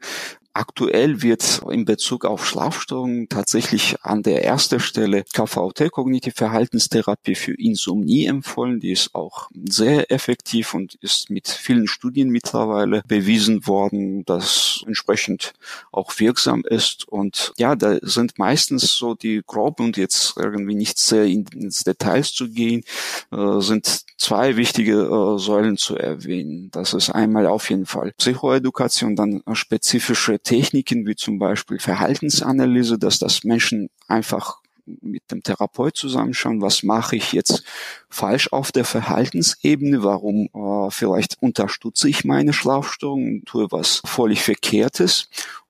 Aktuell 0.53 1.21
wird 1.21 1.61
in 1.69 1.85
Bezug 1.85 2.25
auf 2.25 2.45
Schlafstörungen 2.45 3.29
tatsächlich 3.29 3.97
an 4.03 4.23
der 4.23 4.43
ersten 4.45 4.79
Stelle 4.79 5.23
KVT, 5.33 5.91
Kognitive 5.91 6.33
Verhaltenstherapie 6.35 7.35
für 7.35 7.53
Insomnie 7.53 8.25
empfohlen. 8.25 8.79
Die 8.79 8.91
ist 8.91 9.13
auch 9.15 9.49
sehr 9.69 10.11
effektiv 10.11 10.73
und 10.73 10.95
ist 10.95 11.29
mit 11.29 11.47
vielen 11.47 11.87
Studien 11.87 12.29
mittlerweile 12.29 13.03
bewiesen 13.07 13.67
worden, 13.67 14.25
dass 14.25 14.83
entsprechend 14.87 15.53
auch 15.91 16.19
wirksam 16.19 16.63
ist. 16.65 17.07
Und 17.07 17.53
ja, 17.57 17.75
da 17.75 17.97
sind 18.01 18.39
meistens 18.39 18.95
so 18.95 19.13
die 19.13 19.41
groben 19.45 19.87
und 19.87 19.97
jetzt 19.97 20.35
irgendwie 20.37 20.75
nicht 20.75 20.97
sehr 20.97 21.25
ins 21.25 21.83
Details 21.83 22.33
zu 22.33 22.49
gehen, 22.49 22.83
äh, 23.31 23.61
sind 23.61 24.03
zwei 24.19 24.57
wichtige 24.57 24.93
äh, 24.93 25.39
Säulen 25.39 25.77
zu 25.77 25.95
erwähnen. 25.95 26.69
Das 26.71 26.93
ist 26.93 27.09
einmal 27.09 27.47
auf 27.47 27.69
jeden 27.69 27.85
Fall 27.85 28.11
Psychoedukation, 28.17 29.15
dann 29.15 29.41
spezifische 29.53 30.39
Techniken 30.39 31.07
wie 31.07 31.15
zum 31.15 31.39
Beispiel 31.39 31.79
Verhaltensanalyse, 31.79 32.99
dass 32.99 33.17
das 33.17 33.43
Menschen 33.43 33.89
einfach 34.07 34.59
mit 35.01 35.23
dem 35.31 35.43
Therapeut 35.43 35.95
zusammenschauen, 35.95 36.61
was 36.61 36.83
mache 36.83 37.15
ich 37.15 37.31
jetzt 37.31 37.63
falsch 38.09 38.51
auf 38.51 38.71
der 38.71 38.85
Verhaltensebene, 38.85 40.03
warum 40.03 40.49
äh, 40.53 40.91
vielleicht 40.91 41.37
unterstütze 41.41 42.09
ich 42.09 42.25
meine 42.25 42.53
Schlafstörung 42.53 43.23
und 43.23 43.45
tue 43.45 43.67
was 43.71 44.01
völlig 44.05 44.41
Verkehrtes. 44.41 45.29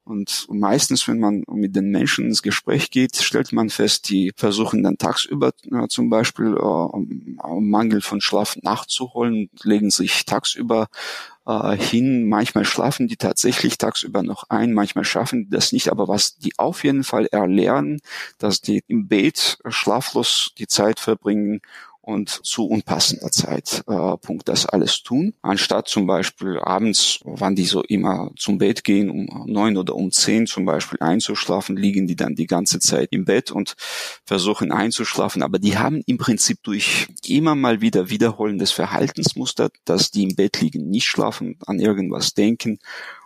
Und 0.10 0.48
meistens, 0.50 1.08
wenn 1.08 1.20
man 1.20 1.44
mit 1.52 1.76
den 1.76 1.92
Menschen 1.92 2.26
ins 2.26 2.42
Gespräch 2.42 2.90
geht, 2.90 3.16
stellt 3.16 3.52
man 3.52 3.70
fest, 3.70 4.10
die 4.10 4.32
versuchen 4.36 4.82
dann 4.82 4.98
tagsüber 4.98 5.52
äh, 5.72 5.88
zum 5.88 6.10
Beispiel 6.10 6.58
äh, 6.58 7.60
Mangel 7.60 8.02
von 8.02 8.20
Schlaf 8.20 8.58
nachzuholen, 8.64 9.52
legen 9.62 9.92
sich 9.92 10.26
tagsüber 10.26 10.88
äh, 11.46 11.78
hin. 11.78 12.28
Manchmal 12.28 12.66
schlafen 12.66 13.08
die 13.08 13.18
tatsächlich 13.18 13.78
tagsüber 13.78 14.24
noch 14.24 14.46
ein, 14.50 14.74
manchmal 14.74 15.06
schaffen 15.06 15.46
die 15.46 15.50
das 15.52 15.72
nicht. 15.74 15.90
Aber 15.92 16.08
was 16.08 16.38
die 16.38 16.58
auf 16.58 16.84
jeden 16.84 17.04
Fall 17.04 17.28
erlernen, 17.28 18.00
dass 18.40 18.62
die 18.62 18.84
im 18.88 19.08
Bett 19.08 19.60
schlaflos 19.68 20.54
die 20.58 20.68
Zeit 20.68 21.00
verbringen 21.00 21.62
und 22.10 22.30
zu 22.44 22.68
unpassender 22.68 23.32
Zeitpunkt 23.32 24.44
äh, 24.44 24.52
das 24.52 24.66
alles 24.66 25.04
tun. 25.04 25.34
Anstatt 25.42 25.88
zum 25.88 26.08
Beispiel 26.08 26.60
abends, 26.60 27.20
wann 27.24 27.56
die 27.56 27.66
so 27.66 27.84
immer 27.84 28.32
zum 28.38 28.58
Bett 28.58 28.84
gehen, 28.84 29.10
um 29.10 29.46
neun 29.46 29.78
oder 29.78 29.96
um 29.96 30.12
zehn 30.12 30.48
zum 30.48 30.66
Beispiel 30.66 30.98
einzuschlafen, 31.02 31.78
liegen 31.78 32.08
die 32.08 32.16
dann 32.16 32.36
die 32.36 32.48
ganze 32.48 32.80
Zeit 32.80 33.10
im 33.12 33.26
Bett 33.26 33.52
und 33.52 33.76
versuchen 34.26 34.72
einzuschlafen. 34.72 35.44
Aber 35.44 35.60
die 35.60 35.78
haben 35.78 36.02
im 36.06 36.18
Prinzip 36.18 36.64
durch 36.64 37.08
immer 37.26 37.56
mal 37.56 37.82
wieder 37.82 38.10
wiederholendes 38.10 38.72
Verhaltensmuster, 38.72 39.70
dass 39.86 40.12
die 40.12 40.24
im 40.24 40.36
Bett 40.36 40.60
liegen, 40.62 40.90
nicht 40.90 41.08
schlafen, 41.08 41.58
an 41.66 41.80
irgendwas 41.80 42.34
denken 42.34 42.80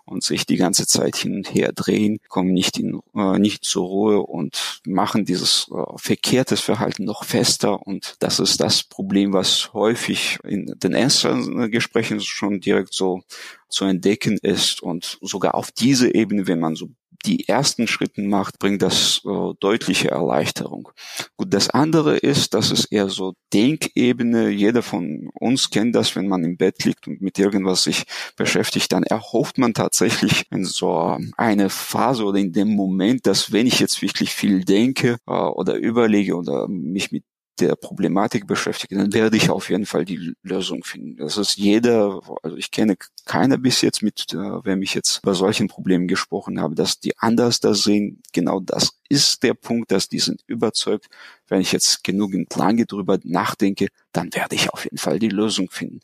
und 0.06 0.24
sich 0.24 0.46
die 0.46 0.58
ganze 0.58 0.86
Zeit 0.86 1.16
hin 1.16 1.36
und 1.38 1.54
her 1.54 1.72
drehen, 1.74 2.20
kommen 2.28 2.54
nicht 2.54 2.78
in, 2.78 3.00
äh, 3.16 3.40
nicht 3.40 3.64
zur 3.64 3.86
Ruhe 3.86 4.22
und 4.22 4.82
machen 4.86 5.26
dieses 5.26 5.70
äh, 5.72 5.98
verkehrtes 5.98 6.62
Verhalten 6.62 7.06
noch 7.06 7.24
fester. 7.24 7.86
Und 7.86 8.16
das 8.20 8.40
ist 8.40 8.60
das 8.60 8.84
Problem, 8.84 9.34
was 9.34 9.74
häufig 9.74 10.40
in 10.44 10.74
den 10.78 10.94
ersten 10.94 11.72
Gesprächen 11.72 12.20
schon 12.22 12.60
direkt 12.60 12.94
so 12.94 13.24
zu 13.70 13.86
entdecken 13.86 14.38
ist. 14.42 14.82
Und 14.82 15.18
sogar 15.22 15.56
auf 15.56 15.72
diese 15.72 16.14
Ebene, 16.14 16.48
wenn 16.48 16.60
man 16.60 16.76
so 16.76 16.90
die 17.26 17.48
ersten 17.48 17.88
Schritten 17.88 18.28
macht, 18.28 18.60
bringt 18.60 18.82
das 18.82 19.22
äh, 19.26 19.54
deutliche 19.60 20.12
Erleichterung. 20.12 20.90
Gut, 21.38 21.54
das 21.54 21.70
andere 21.70 22.18
ist, 22.18 22.54
dass 22.54 22.72
es 22.72 22.86
eher 22.86 23.10
so 23.10 23.34
Denkebene. 23.54 24.50
Jeder 24.50 24.82
von 24.82 25.30
uns 25.34 25.70
kennt 25.70 25.96
das, 25.96 26.16
wenn 26.16 26.28
man 26.28 26.44
im 26.44 26.58
Bett 26.58 26.84
liegt 26.84 27.08
und 27.08 27.22
mit 27.22 27.40
irgendwas 27.40 27.84
sich 27.84 28.04
beschäftigt, 28.36 28.92
dann 28.92 29.04
erhofft 29.04 29.58
man 29.58 29.74
tatsächlich 29.74 30.46
in 30.52 30.66
so 30.66 31.18
eine 31.38 31.70
Phase 31.70 32.26
oder 32.26 32.40
in 32.40 32.52
dem 32.52 32.76
Moment, 32.76 33.26
dass 33.28 33.52
wenn 33.52 33.68
ich 33.68 33.80
jetzt 33.80 34.02
wirklich 34.02 34.32
viel 34.32 34.64
denke 34.66 35.18
äh, 35.28 35.32
oder 35.32 35.76
überlege 35.76 36.36
oder 36.36 36.68
mich 36.68 37.12
mit 37.12 37.24
der 37.60 37.76
Problematik 37.76 38.48
beschäftige, 38.48 38.96
dann 38.96 39.14
werde 39.14 39.38
ich 39.38 39.50
auf 39.50 39.70
jeden 39.70 39.86
Fall 39.86 40.06
die 40.06 40.34
Lösung 40.42 40.84
finden. 40.84 41.18
Das 41.18 41.38
ist 41.38 41.56
jeder, 41.56 42.20
also 42.42 42.58
ich 42.58 42.72
kenne 42.72 42.96
keiner 43.26 43.58
bis 43.58 43.82
jetzt 43.82 44.02
mit, 44.02 44.34
äh, 44.34 44.66
wem 44.66 44.82
ich 44.82 44.94
jetzt 44.94 45.22
bei 45.22 45.34
solchen 45.34 45.68
Problemen 45.68 46.08
gesprochen 46.08 46.60
habe, 46.60 46.76
dass 46.76 47.00
die 47.00 47.18
anders 47.18 47.60
das 47.60 47.84
sehen. 47.84 48.22
Genau 48.34 48.60
das 48.60 49.00
ist 49.10 49.44
der 49.44 49.54
Punkt, 49.54 49.92
dass 49.92 50.10
die 50.10 50.20
sind 50.20 50.42
überzeugt, 50.48 51.08
wenn 51.48 51.62
ich 51.62 51.72
jetzt 51.72 52.04
genügend 52.04 52.56
lange 52.56 52.86
drüber 52.86 53.20
nachdenke, 53.24 53.88
dann 54.12 54.34
werde 54.34 54.56
ich 54.56 54.72
auf 54.72 54.86
jeden 54.86 54.98
Fall 54.98 55.20
die 55.20 55.30
Lösung 55.30 55.70
finden. 55.70 56.02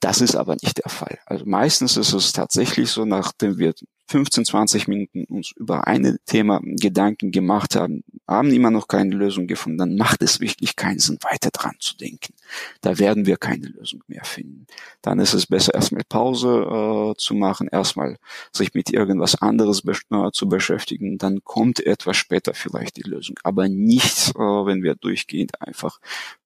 Das 0.00 0.20
ist 0.20 0.36
aber 0.36 0.56
nicht 0.62 0.84
der 0.84 0.90
Fall. 0.90 1.18
Also 1.26 1.46
meistens 1.46 1.96
ist 1.96 2.12
es 2.12 2.32
tatsächlich 2.32 2.90
so, 2.90 3.04
nachdem 3.04 3.58
wir 3.58 3.72
15, 4.06 4.44
20 4.44 4.88
Minuten 4.88 5.24
uns 5.24 5.52
über 5.56 5.86
ein 5.86 6.18
Thema 6.26 6.60
Gedanken 6.62 7.30
gemacht 7.30 7.74
haben, 7.74 8.04
haben 8.28 8.52
immer 8.52 8.70
noch 8.70 8.88
keine 8.88 9.14
Lösung 9.14 9.46
gefunden, 9.46 9.78
dann 9.78 9.96
macht 9.96 10.22
es 10.22 10.40
wirklich 10.40 10.76
keinen 10.76 10.98
Sinn, 10.98 11.18
weiter 11.22 11.50
dran 11.50 11.76
zu 11.78 11.96
denken. 11.96 12.34
Da 12.80 12.98
werden 12.98 13.26
wir 13.26 13.36
keine 13.36 13.66
Lösung 13.66 14.02
mehr 14.06 14.24
finden. 14.24 14.66
Dann 15.02 15.18
ist 15.18 15.34
es 15.34 15.46
besser, 15.46 15.74
erstmal 15.74 16.04
Pause 16.08 16.48
äh, 16.48 17.14
zu 17.18 17.34
machen, 17.34 17.68
erstmal 17.68 18.16
sich 18.52 18.74
mit 18.74 18.90
irgendwas 18.90 19.40
anderes 19.40 19.82
be 19.82 19.92
äh, 20.10 20.30
zu 20.32 20.48
beschäftigen. 20.48 21.18
Dann 21.18 21.42
kommt 21.44 21.84
etwas 21.84 22.16
später 22.16 22.54
vielleicht 22.54 22.96
die 22.96 23.08
Lösung. 23.08 23.36
Aber 23.42 23.68
nicht, 23.68 24.30
äh, 24.30 24.38
wenn 24.38 24.82
wir 24.82 24.94
durchgehend 24.94 25.60
einfach 25.60 25.98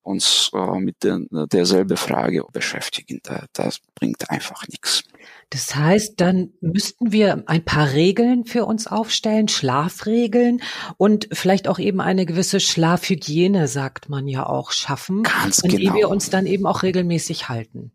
uns 0.08 0.50
äh, 0.54 0.80
mit 0.80 1.04
der, 1.04 1.20
derselbe 1.30 1.96
Frage 1.96 2.44
beschäftigen. 2.52 3.20
Da, 3.22 3.44
das 3.52 3.78
bringt 3.94 4.30
einfach 4.30 4.66
nichts. 4.68 5.04
Das 5.50 5.74
heißt, 5.74 6.20
dann 6.20 6.50
müssten 6.60 7.12
wir 7.12 7.44
ein 7.46 7.64
paar 7.64 7.92
Regeln 7.92 8.44
für 8.44 8.64
uns 8.64 8.86
aufstellen, 8.86 9.48
Schlafregeln 9.48 10.62
und 10.96 11.28
vielleicht 11.32 11.68
auch 11.68 11.78
eben 11.78 12.00
eine 12.00 12.26
gewisse 12.26 12.60
Schlafhygiene, 12.60 13.68
sagt 13.68 14.08
man 14.08 14.28
ja 14.28 14.46
auch, 14.46 14.72
schaffen, 14.72 15.22
Ganz 15.22 15.62
an 15.62 15.70
genau. 15.70 15.92
die 15.92 15.98
wir 15.98 16.08
uns 16.08 16.30
dann 16.30 16.46
eben 16.46 16.66
auch 16.66 16.82
regelmäßig 16.82 17.48
halten. 17.48 17.92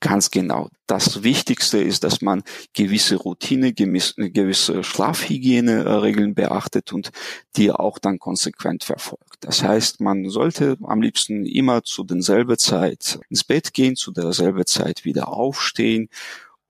Ganz 0.00 0.30
genau. 0.30 0.68
Das 0.86 1.22
Wichtigste 1.22 1.78
ist, 1.78 2.04
dass 2.04 2.20
man 2.20 2.42
gewisse 2.74 3.16
Routine, 3.16 3.72
gewisse 3.72 4.84
Schlafhygieneregeln 4.84 6.34
beachtet 6.34 6.92
und 6.92 7.10
die 7.56 7.70
auch 7.70 7.98
dann 7.98 8.18
konsequent 8.18 8.84
verfolgt. 8.84 9.38
Das 9.40 9.62
heißt, 9.62 10.00
man 10.00 10.28
sollte 10.28 10.76
am 10.82 11.00
liebsten 11.00 11.46
immer 11.46 11.82
zu 11.84 12.04
denselben 12.04 12.58
Zeit 12.58 13.18
ins 13.30 13.44
Bett 13.44 13.72
gehen, 13.72 13.96
zu 13.96 14.12
derselben 14.12 14.66
Zeit 14.66 15.04
wieder 15.04 15.28
aufstehen 15.28 16.08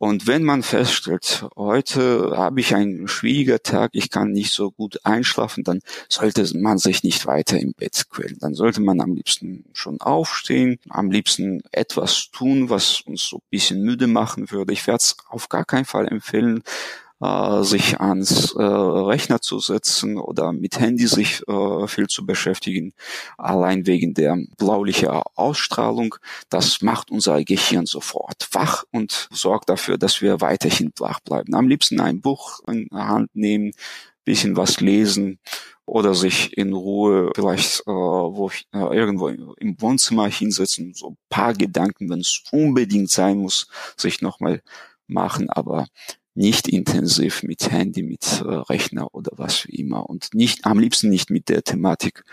und 0.04 0.26
wenn 0.26 0.44
man 0.44 0.62
feststellt, 0.62 1.46
heute 1.56 2.36
habe 2.36 2.60
ich 2.60 2.74
einen 2.74 3.08
schwierigen 3.08 3.56
Tag, 3.62 3.92
ich 3.94 4.10
kann 4.10 4.32
nicht 4.32 4.52
so 4.52 4.70
gut 4.70 5.00
einschlafen, 5.02 5.64
dann 5.64 5.80
sollte 6.10 6.46
man 6.58 6.76
sich 6.76 7.02
nicht 7.04 7.24
weiter 7.24 7.58
im 7.58 7.72
Bett 7.72 8.10
quälen. 8.10 8.36
Dann 8.38 8.52
sollte 8.52 8.82
man 8.82 9.00
am 9.00 9.14
liebsten 9.14 9.64
schon 9.72 10.02
aufstehen, 10.02 10.78
am 10.90 11.10
liebsten 11.10 11.62
etwas 11.72 12.28
tun, 12.30 12.68
was 12.68 13.00
uns 13.00 13.22
so 13.22 13.38
ein 13.38 13.48
bisschen 13.48 13.80
müde 13.80 14.06
machen 14.06 14.50
würde. 14.50 14.74
Ich 14.74 14.86
werde 14.86 14.98
es 14.98 15.16
auf 15.26 15.48
gar 15.48 15.64
keinen 15.64 15.86
Fall 15.86 16.06
empfehlen, 16.06 16.62
äh, 17.20 17.62
sich 17.62 18.00
ans 18.00 18.54
äh, 18.54 18.62
Rechner 18.62 19.40
zu 19.40 19.58
setzen 19.58 20.18
oder 20.18 20.52
mit 20.52 20.80
Handy 20.80 21.06
sich 21.06 21.42
äh, 21.48 21.86
viel 21.86 22.06
zu 22.06 22.26
beschäftigen, 22.26 22.92
allein 23.38 23.86
wegen 23.86 24.14
der 24.14 24.38
blaulichen 24.58 25.08
Ausstrahlung. 25.34 26.16
Das 26.50 26.82
macht 26.82 27.10
unser 27.10 27.42
Gehirn 27.44 27.86
sofort 27.86 28.48
wach 28.52 28.84
und 28.90 29.28
sorgt 29.32 29.68
dafür, 29.68 29.98
dass 29.98 30.22
wir 30.22 30.40
weiterhin 30.40 30.92
wach 30.98 31.20
bleiben. 31.20 31.54
Am 31.54 31.68
liebsten 31.68 32.00
ein 32.00 32.20
Buch 32.20 32.60
in 32.66 32.88
der 32.92 33.08
Hand 33.08 33.30
nehmen, 33.34 33.72
bisschen 34.24 34.56
was 34.56 34.80
lesen 34.80 35.38
oder 35.86 36.14
sich 36.14 36.56
in 36.56 36.72
Ruhe 36.72 37.30
vielleicht 37.34 37.80
äh, 37.80 37.90
wo 37.90 38.50
äh, 38.72 38.96
irgendwo 38.96 39.28
im 39.28 39.80
Wohnzimmer 39.80 40.28
hinsetzen, 40.28 40.94
so 40.94 41.16
paar 41.28 41.54
Gedanken, 41.54 42.08
wenn 42.08 42.20
es 42.20 42.42
unbedingt 42.50 43.10
sein 43.10 43.38
muss, 43.38 43.68
sich 43.96 44.22
nochmal 44.22 44.62
machen, 45.06 45.50
aber 45.50 45.86
nicht 46.34 46.68
intensiv 46.68 47.42
mit 47.42 47.70
Handy, 47.70 48.02
mit 48.02 48.42
äh, 48.44 48.48
Rechner 48.48 49.14
oder 49.14 49.32
was 49.36 49.66
wie 49.66 49.76
immer 49.76 50.08
und 50.08 50.34
nicht 50.34 50.64
am 50.66 50.78
liebsten 50.78 51.08
nicht 51.08 51.30
mit 51.30 51.48
der 51.48 51.62
Thematik, 51.62 52.24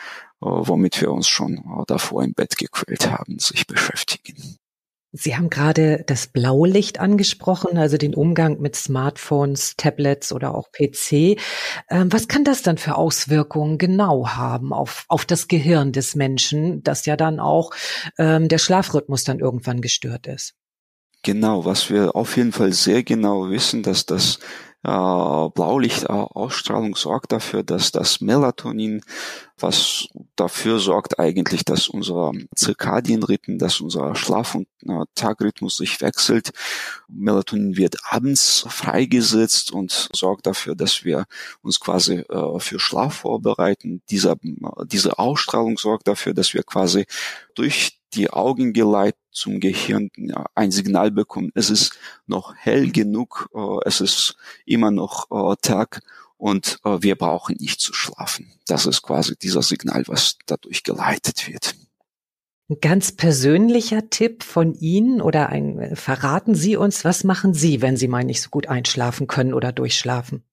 äh, 0.41 0.45
womit 0.45 1.01
wir 1.01 1.11
uns 1.11 1.27
schon 1.27 1.57
äh, 1.57 1.83
davor 1.87 2.23
im 2.23 2.33
Bett 2.33 2.57
gequält 2.57 3.11
haben, 3.11 3.39
sich 3.39 3.67
beschäftigen. 3.67 4.57
Sie 5.13 5.35
haben 5.35 5.49
gerade 5.49 6.05
das 6.07 6.27
Blaulicht 6.27 7.01
angesprochen, 7.01 7.77
also 7.77 7.97
den 7.97 8.15
Umgang 8.15 8.61
mit 8.61 8.77
Smartphones, 8.77 9.75
Tablets 9.75 10.31
oder 10.31 10.55
auch 10.55 10.71
PC. 10.71 11.37
Ähm, 11.89 12.11
was 12.11 12.29
kann 12.29 12.45
das 12.45 12.61
dann 12.61 12.77
für 12.77 12.95
Auswirkungen 12.95 13.77
genau 13.77 14.29
haben 14.29 14.71
auf, 14.71 15.03
auf 15.09 15.25
das 15.25 15.49
Gehirn 15.49 15.91
des 15.91 16.15
Menschen, 16.15 16.81
dass 16.83 17.05
ja 17.05 17.17
dann 17.17 17.41
auch 17.41 17.71
ähm, 18.17 18.47
der 18.47 18.57
Schlafrhythmus 18.57 19.25
dann 19.25 19.39
irgendwann 19.39 19.81
gestört 19.81 20.27
ist? 20.27 20.53
Genau, 21.23 21.65
was 21.65 21.89
wir 21.91 22.15
auf 22.15 22.35
jeden 22.35 22.51
Fall 22.51 22.73
sehr 22.73 23.03
genau 23.03 23.49
wissen, 23.49 23.83
dass 23.83 24.07
das 24.07 24.39
äh, 24.83 24.89
Blaulichtausstrahlung 25.49 26.95
sorgt 26.95 27.31
dafür, 27.31 27.61
dass 27.61 27.91
das 27.91 28.21
Melatonin, 28.21 29.03
was 29.59 30.07
dafür 30.35 30.79
sorgt 30.79 31.19
eigentlich, 31.19 31.63
dass 31.63 31.87
unser 31.87 32.31
Zirkadienrhythmen, 32.55 33.59
dass 33.59 33.81
unser 33.81 34.15
Schlaf- 34.15 34.55
und 34.55 34.67
äh, 34.87 35.05
Tagrhythmus 35.13 35.77
sich 35.77 36.01
wechselt. 36.01 36.53
Melatonin 37.07 37.77
wird 37.77 37.97
abends 38.09 38.65
freigesetzt 38.67 39.71
und 39.71 40.09
sorgt 40.13 40.47
dafür, 40.47 40.73
dass 40.73 41.03
wir 41.05 41.25
uns 41.61 41.79
quasi 41.79 42.15
äh, 42.15 42.59
für 42.59 42.79
Schlaf 42.79 43.17
vorbereiten. 43.17 44.01
Dieser, 44.09 44.37
diese 44.85 45.19
Ausstrahlung 45.19 45.77
sorgt 45.77 46.07
dafür, 46.07 46.33
dass 46.33 46.55
wir 46.55 46.63
quasi 46.63 47.05
durch 47.53 48.00
die 48.13 48.29
Augen 48.29 48.73
geleitet 48.73 49.19
zum 49.31 49.59
Gehirn 49.59 50.09
ja, 50.17 50.45
ein 50.55 50.71
Signal 50.71 51.11
bekommen. 51.11 51.51
Es 51.55 51.69
ist 51.69 51.97
noch 52.27 52.53
hell 52.55 52.91
genug, 52.91 53.49
äh, 53.53 53.77
es 53.85 54.01
ist 54.01 54.35
immer 54.65 54.91
noch 54.91 55.31
äh, 55.31 55.55
Tag 55.61 56.01
und 56.37 56.79
äh, 56.83 56.97
wir 57.01 57.15
brauchen 57.15 57.55
nicht 57.59 57.79
zu 57.79 57.93
schlafen. 57.93 58.51
Das 58.67 58.85
ist 58.85 59.01
quasi 59.01 59.35
dieser 59.37 59.61
Signal, 59.61 60.03
was 60.07 60.37
dadurch 60.45 60.83
geleitet 60.83 61.47
wird. 61.47 61.75
Ein 62.69 62.77
ganz 62.79 63.11
persönlicher 63.11 64.09
Tipp 64.09 64.43
von 64.43 64.73
Ihnen 64.73 65.21
oder 65.21 65.49
ein, 65.49 65.95
verraten 65.95 66.55
Sie 66.55 66.77
uns, 66.77 67.03
was 67.03 67.23
machen 67.23 67.53
Sie, 67.53 67.81
wenn 67.81 67.97
Sie 67.97 68.07
mal 68.07 68.23
nicht 68.23 68.41
so 68.41 68.49
gut 68.49 68.67
einschlafen 68.67 69.27
können 69.27 69.53
oder 69.53 69.71
durchschlafen? 69.71 70.43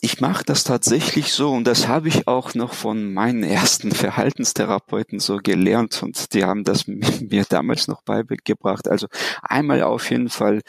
Ich 0.00 0.20
mache 0.20 0.44
das 0.44 0.64
tatsächlich 0.64 1.32
so 1.32 1.52
und 1.52 1.64
das 1.64 1.88
habe 1.88 2.08
ich 2.08 2.28
auch 2.28 2.54
noch 2.54 2.74
von 2.74 3.12
meinen 3.14 3.42
ersten 3.42 3.92
Verhaltenstherapeuten 3.92 5.20
so 5.20 5.38
gelernt 5.38 6.02
und 6.02 6.34
die 6.34 6.44
haben 6.44 6.64
das 6.64 6.86
mir 6.86 7.44
damals 7.48 7.88
noch 7.88 8.02
beigebracht. 8.02 8.88
Also 8.88 9.06
einmal 9.42 9.82
auf 9.82 10.10
jeden 10.10 10.28
Fall 10.28 10.60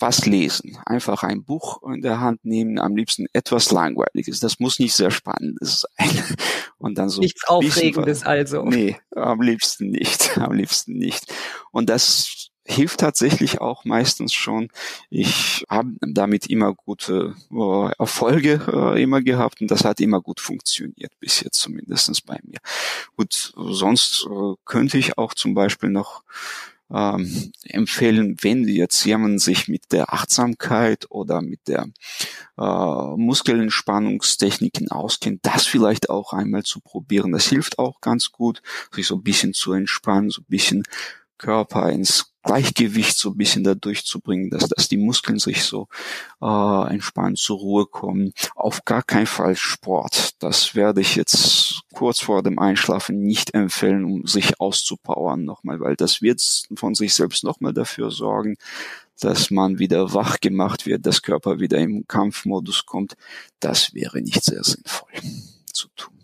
was 0.00 0.26
lesen. 0.26 0.78
Einfach 0.86 1.22
ein 1.22 1.44
Buch 1.44 1.82
in 1.82 2.02
der 2.02 2.20
Hand 2.20 2.44
nehmen, 2.44 2.78
am 2.78 2.94
liebsten 2.94 3.26
etwas 3.32 3.72
Langweiliges. 3.72 4.40
Das 4.40 4.60
muss 4.60 4.78
nicht 4.78 4.94
sehr 4.94 5.10
Spannendes 5.10 5.86
sein. 5.98 6.24
Und 6.78 6.98
dann 6.98 7.08
so. 7.08 7.20
Nichts 7.20 7.48
Aufregendes 7.48 8.22
also. 8.22 8.64
Nee, 8.64 8.96
am 9.14 9.40
liebsten 9.40 9.90
nicht. 9.90 10.38
Am 10.38 10.52
liebsten 10.52 10.92
nicht. 10.92 11.32
Und 11.72 11.90
das 11.90 12.48
hilft 12.68 13.00
tatsächlich 13.00 13.60
auch 13.60 13.84
meistens 13.84 14.32
schon. 14.32 14.68
Ich 15.10 15.64
habe 15.68 15.90
damit 16.00 16.46
immer 16.46 16.74
gute 16.74 17.34
äh, 17.50 17.92
Erfolge 17.98 18.60
äh, 18.72 19.02
immer 19.02 19.22
gehabt 19.22 19.60
und 19.60 19.70
das 19.70 19.84
hat 19.84 20.00
immer 20.00 20.20
gut 20.20 20.40
funktioniert, 20.40 21.12
bis 21.18 21.40
jetzt 21.40 21.58
zumindestens 21.60 22.20
bei 22.20 22.38
mir. 22.42 22.58
Gut, 23.16 23.52
sonst 23.56 24.26
äh, 24.30 24.54
könnte 24.64 24.98
ich 24.98 25.18
auch 25.18 25.34
zum 25.34 25.54
Beispiel 25.54 25.90
noch 25.90 26.22
ähm, 26.90 27.52
empfehlen, 27.64 28.36
wenn 28.40 28.66
jetzt 28.66 29.04
jemand 29.04 29.40
sich 29.40 29.68
mit 29.68 29.92
der 29.92 30.12
Achtsamkeit 30.12 31.06
oder 31.10 31.42
mit 31.42 31.68
der 31.68 31.88
äh, 32.58 33.16
Muskelentspannungstechniken 33.16 34.90
auskennt, 34.90 35.40
das 35.42 35.66
vielleicht 35.66 36.10
auch 36.10 36.32
einmal 36.32 36.62
zu 36.62 36.80
probieren. 36.80 37.32
Das 37.32 37.46
hilft 37.46 37.78
auch 37.78 38.00
ganz 38.00 38.32
gut, 38.32 38.62
sich 38.92 39.06
so 39.06 39.16
ein 39.16 39.22
bisschen 39.22 39.52
zu 39.52 39.72
entspannen, 39.72 40.30
so 40.30 40.40
ein 40.42 40.46
bisschen 40.48 40.84
Körper 41.36 41.90
ins 41.90 42.34
Gleichgewicht 42.48 43.18
so 43.18 43.32
ein 43.32 43.36
bisschen 43.36 43.62
dadurch 43.62 44.06
zu 44.06 44.20
bringen, 44.20 44.48
dass, 44.48 44.70
dass 44.70 44.88
die 44.88 44.96
Muskeln 44.96 45.38
sich 45.38 45.64
so 45.64 45.86
äh, 46.40 46.90
entspannt 46.90 47.36
zur 47.36 47.58
Ruhe 47.58 47.84
kommen. 47.84 48.32
Auf 48.54 48.86
gar 48.86 49.02
keinen 49.02 49.26
Fall 49.26 49.54
Sport. 49.54 50.42
Das 50.42 50.74
werde 50.74 51.02
ich 51.02 51.14
jetzt 51.14 51.82
kurz 51.92 52.20
vor 52.20 52.42
dem 52.42 52.58
Einschlafen 52.58 53.20
nicht 53.20 53.52
empfehlen, 53.52 54.02
um 54.06 54.26
sich 54.26 54.60
auszupowern 54.60 55.44
nochmal, 55.44 55.78
weil 55.80 55.94
das 55.94 56.22
wird 56.22 56.40
von 56.74 56.94
sich 56.94 57.12
selbst 57.12 57.44
nochmal 57.44 57.74
dafür 57.74 58.10
sorgen, 58.10 58.56
dass 59.20 59.50
man 59.50 59.78
wieder 59.78 60.14
wach 60.14 60.40
gemacht 60.40 60.86
wird, 60.86 61.04
dass 61.04 61.20
Körper 61.20 61.60
wieder 61.60 61.76
im 61.76 62.08
Kampfmodus 62.08 62.86
kommt. 62.86 63.14
Das 63.60 63.92
wäre 63.92 64.22
nicht 64.22 64.42
sehr 64.42 64.64
sinnvoll 64.64 65.10
zu 65.70 65.88
tun. 65.96 66.14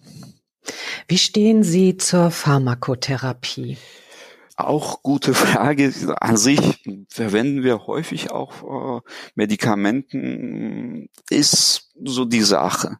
Wie 1.07 1.19
stehen 1.19 1.63
Sie 1.65 1.99
zur 1.99 2.31
Pharmakotherapie? 2.31 3.77
Auch 4.57 5.03
gute 5.03 5.35
Frage. 5.35 5.93
An 6.21 6.37
sich 6.37 6.85
verwenden 7.09 7.63
wir 7.63 7.87
häufig 7.87 8.31
auch 8.31 8.99
äh, 8.99 9.01
Medikamenten. 9.35 11.09
Ist 11.31 11.84
so 12.03 12.25
die 12.25 12.43
Sache. 12.43 12.99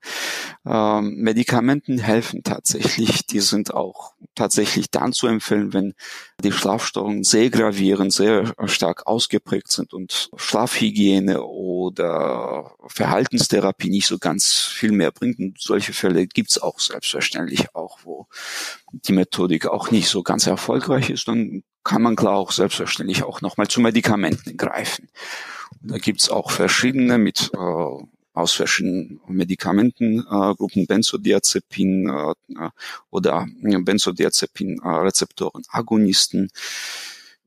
Ähm, 0.65 1.17
Medikamenten 1.17 1.99
helfen 1.99 2.43
tatsächlich. 2.43 3.27
Die 3.27 3.41
sind 3.41 3.75
auch 3.75 4.15
tatsächlich 4.35 4.91
dann 4.91 5.13
zu 5.13 5.27
empfehlen, 5.27 5.73
wenn 5.73 5.95
die 6.43 6.53
Schlafstörungen 6.53 7.25
sehr 7.25 7.51
gravierend, 7.51 8.13
sehr 8.13 8.55
stark 8.67 9.07
ausgeprägt 9.07 9.71
sind 9.71 9.93
und 9.93 10.31
Schlafhygiene 10.37 11.43
oder 11.43 12.73
Verhaltenstherapie 12.87 13.91
nicht 13.91 14.07
so 14.07 14.19
ganz 14.19 14.55
viel 14.55 14.93
mehr 14.93 15.11
bringt. 15.11 15.39
Und 15.39 15.61
solche 15.61 15.93
Fälle 15.93 16.27
gibt's 16.27 16.59
auch 16.59 16.79
selbstverständlich 16.81 17.75
auch, 17.75 17.99
wo 18.05 18.27
die 18.93 19.13
Methodik 19.13 19.67
auch 19.67 19.91
nicht 19.91 20.09
so 20.09 20.23
ganz 20.23 20.47
erfolgreich 20.47 21.11
ist. 21.11 21.29
Dann 21.29 21.63
kann 21.83 22.03
man 22.03 22.17
klar 22.17 22.37
auch 22.37 22.53
selbstverständlich 22.53 23.23
auch 23.23 23.41
nochmal 23.43 23.69
zu 23.69 23.81
Medikamenten 23.81 24.57
greifen. 24.57 25.09
Da 25.83 25.99
gibt's 25.99 26.31
auch 26.31 26.51
verschiedene 26.51 27.19
mit 27.19 27.51
äh, 27.53 28.05
aus 28.35 28.53
verschiedenen 28.53 29.21
Medikamentengruppen, 29.29 30.83
äh, 30.83 30.87
Benzodiazepin 30.87 32.09
äh, 32.09 32.35
oder 33.11 33.47
Benzodiazepin-Rezeptoren, 33.63 35.63
Agonisten. 35.69 36.51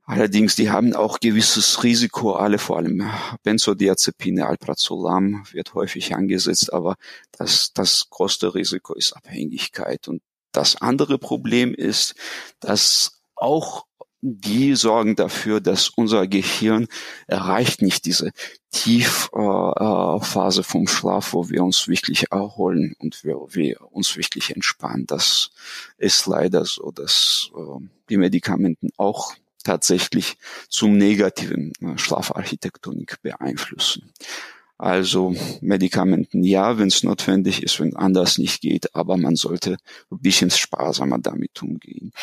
Allerdings, 0.06 0.56
die 0.56 0.72
haben 0.72 0.94
auch 0.94 1.20
gewisses 1.20 1.84
Risiko, 1.84 2.36
alle 2.36 2.58
vor 2.58 2.78
allem 2.78 3.04
Benzodiazepine, 3.44 4.48
Alprazolam 4.48 5.44
wird 5.52 5.74
häufig 5.74 6.16
angesetzt, 6.16 6.72
aber 6.72 6.96
das, 7.34 7.74
das 7.74 8.10
größte 8.10 8.56
Risiko 8.56 8.94
ist 8.94 9.12
Abhängigkeit. 9.12 10.08
Und 10.08 10.22
das 10.54 10.82
andere 10.82 11.18
Problem 11.18 11.74
ist, 11.74 12.16
dass 12.62 13.20
auch 13.36 13.86
die 14.22 14.76
sorgen 14.76 15.16
dafür, 15.16 15.62
dass 15.62 15.90
unser 15.90 16.28
Gehirn 16.28 16.88
erreicht 17.28 17.82
nicht 17.82 18.06
diese 18.06 18.32
Tiefphase 18.72 20.64
vom 20.64 20.88
Schlaf, 20.88 21.34
wo 21.34 21.50
wir 21.50 21.64
uns 21.64 21.88
wirklich 21.88 22.32
erholen 22.32 22.96
und 23.00 23.24
wir, 23.24 23.36
wir 23.50 23.78
uns 23.92 24.18
wirklich 24.18 24.54
entspannen. 24.56 25.06
Das 25.06 25.52
ist 25.98 26.26
leider 26.26 26.66
so, 26.66 26.92
dass 26.92 27.52
äh, 27.56 27.86
die 28.10 28.18
Medikamenten 28.18 28.90
auch 28.98 29.34
tatsächlich 29.64 30.38
zum 30.70 30.98
negativen 30.98 31.74
äh, 31.82 31.98
Schlafarchitektonik 31.98 33.22
beeinflussen. 33.22 34.12
Also 34.78 35.36
Medikamenten 35.62 36.44
ja, 36.44 36.78
wenn 36.78 36.88
es 36.88 37.04
notwendig 37.04 37.64
ist, 37.64 37.80
wenn 37.80 37.96
anders 37.96 38.38
nicht 38.38 38.62
geht, 38.62 38.96
aber 38.96 39.18
man 39.18 39.36
sollte 39.36 39.78
ein 40.12 40.20
bisschen 40.20 40.52
sparsamer 40.52 41.18
damit 41.18 41.62
umgehen. 41.64 42.14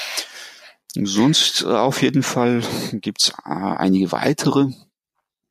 Sonst 1.02 1.62
äh, 1.62 1.66
auf 1.66 2.02
jeden 2.02 2.22
Fall 2.22 2.62
gibt's 2.92 3.30
äh, 3.44 3.50
einige 3.50 4.12
weitere 4.12 4.66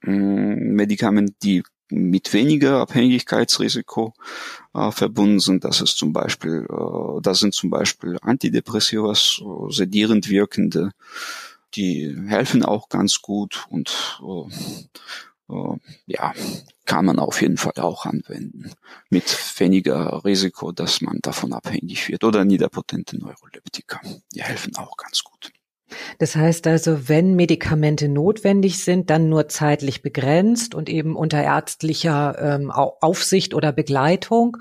mm, 0.02 0.76
Medikamente, 0.76 1.34
die 1.44 1.64
mit 1.90 2.34
weniger 2.34 2.80
Abhängigkeitsrisiko 2.80 4.14
äh, 4.74 4.92
verbunden 4.92 5.40
sind. 5.40 5.64
Das 5.66 5.82
ist 5.82 5.98
zum 5.98 6.14
Beispiel, 6.14 6.66
äh, 6.70 7.22
das 7.22 7.40
sind 7.40 7.54
zum 7.54 7.70
Beispiel 7.70 8.18
Antidepressiva, 8.22 9.14
so 9.16 9.70
sedierend 9.70 10.30
wirkende, 10.30 10.92
die 11.76 12.16
helfen 12.28 12.64
auch 12.64 12.88
ganz 12.90 13.22
gut 13.22 13.66
und 13.70 14.20
äh, 14.22 14.54
ja, 16.06 16.34
kann 16.86 17.06
man 17.06 17.20
auf 17.20 17.42
jeden 17.42 17.58
Fall 17.58 17.74
auch 17.78 18.06
anwenden. 18.06 18.72
Mit 19.10 19.26
weniger 19.60 20.24
Risiko, 20.26 20.72
dass 20.72 21.02
man 21.02 21.20
davon 21.22 21.54
abhängig 21.54 22.10
wird. 22.10 22.24
Oder 22.24 22.46
niederpotente 22.46 23.18
Neuroleptika. 23.18 24.02
Die 24.34 24.44
helfen 24.44 24.76
auch 24.78 24.98
ganz 24.98 25.24
gut. 25.24 25.52
Das 26.18 26.36
heißt 26.36 26.66
also, 26.68 27.08
wenn 27.08 27.36
Medikamente 27.36 28.10
notwendig 28.10 28.84
sind, 28.84 29.10
dann 29.10 29.30
nur 29.30 29.48
zeitlich 29.48 30.02
begrenzt 30.02 30.74
und 30.74 30.90
eben 30.90 31.16
unter 31.16 31.42
ärztlicher 31.44 32.36
ähm, 32.40 32.72
Aufsicht 32.72 33.54
oder 33.54 33.72
Begleitung. 33.72 34.58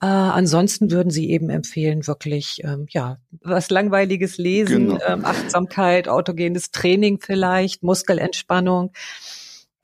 Äh, 0.00 0.06
ansonsten 0.06 0.92
würden 0.92 1.10
Sie 1.10 1.30
eben 1.30 1.50
empfehlen, 1.50 2.06
wirklich 2.06 2.62
ähm, 2.62 2.86
ja 2.90 3.18
was 3.42 3.70
langweiliges 3.70 4.38
Lesen, 4.38 4.90
genau. 4.90 5.04
ähm, 5.06 5.24
Achtsamkeit, 5.24 6.08
autogenes 6.08 6.70
Training 6.70 7.18
vielleicht, 7.20 7.82
Muskelentspannung 7.82 8.92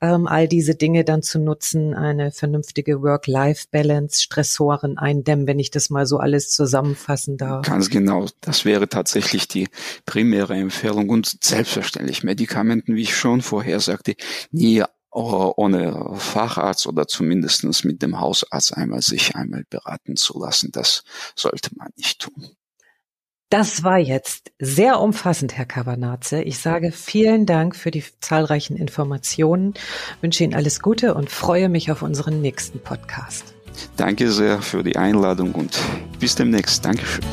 ähm, 0.01 0.27
all 0.27 0.47
diese 0.47 0.75
Dinge 0.75 1.03
dann 1.03 1.23
zu 1.23 1.39
nutzen, 1.39 1.93
eine 1.93 2.31
vernünftige 2.31 3.01
Work-Life-Balance, 3.01 4.21
Stressoren 4.21 4.97
eindämmen, 4.97 5.47
wenn 5.47 5.59
ich 5.59 5.71
das 5.71 5.89
mal 5.89 6.05
so 6.05 6.17
alles 6.17 6.51
zusammenfassen 6.51 7.37
darf. 7.37 7.65
Ganz 7.65 7.89
genau. 7.89 8.27
Das 8.41 8.65
wäre 8.65 8.89
tatsächlich 8.89 9.47
die 9.47 9.67
primäre 10.05 10.55
Empfehlung 10.55 11.09
und 11.09 11.43
selbstverständlich 11.43 12.23
Medikamenten, 12.23 12.95
wie 12.95 13.03
ich 13.03 13.15
schon 13.15 13.41
vorher 13.41 13.79
sagte, 13.79 14.15
nie 14.51 14.83
ohne 15.09 16.13
Facharzt 16.17 16.85
oder 16.85 17.07
zumindestens 17.07 17.83
mit 17.83 18.03
dem 18.03 18.19
Hausarzt 18.19 18.77
einmal 18.77 19.01
sich 19.01 19.35
einmal 19.35 19.63
beraten 19.67 20.15
zu 20.15 20.39
lassen. 20.39 20.71
Das 20.71 21.03
sollte 21.35 21.71
man 21.75 21.89
nicht 21.95 22.19
tun. 22.19 22.49
Das 23.49 23.81
war 23.85 23.97
jetzt 23.97 24.51
sehr 24.59 24.99
umfassend, 24.99 25.57
Herr 25.57 25.65
Kavanaze. 25.65 26.41
Ich 26.41 26.59
sage 26.59 26.91
vielen 26.91 27.45
Dank 27.45 27.77
für 27.77 27.91
die 27.91 28.03
zahlreichen 28.19 28.75
Informationen, 28.75 29.73
wünsche 30.19 30.43
Ihnen 30.43 30.53
alles 30.53 30.81
Gute 30.81 31.13
und 31.13 31.29
freue 31.29 31.69
mich 31.69 31.89
auf 31.89 32.01
unseren 32.01 32.41
nächsten 32.41 32.79
Podcast. 32.79 33.53
Danke 33.95 34.31
sehr 34.31 34.61
für 34.61 34.83
die 34.83 34.97
Einladung 34.97 35.53
und 35.53 35.79
bis 36.19 36.35
demnächst. 36.35 36.83
Dankeschön. 36.83 37.23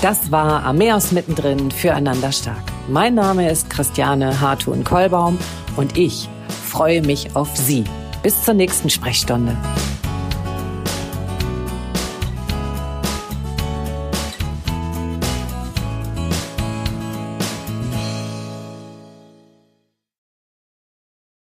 Das 0.00 0.30
war 0.30 0.64
Ameos 0.64 1.12
mittendrin 1.12 1.70
füreinander 1.70 2.32
stark. 2.32 2.62
Mein 2.88 3.14
Name 3.14 3.50
ist 3.50 3.68
Christiane 3.68 4.40
Hartun-Kollbaum 4.40 5.38
und 5.76 5.98
ich 5.98 6.30
freue 6.70 7.02
mich 7.02 7.36
auf 7.36 7.54
Sie. 7.58 7.84
Bis 8.22 8.42
zur 8.42 8.54
nächsten 8.54 8.88
Sprechstunde. 8.88 9.54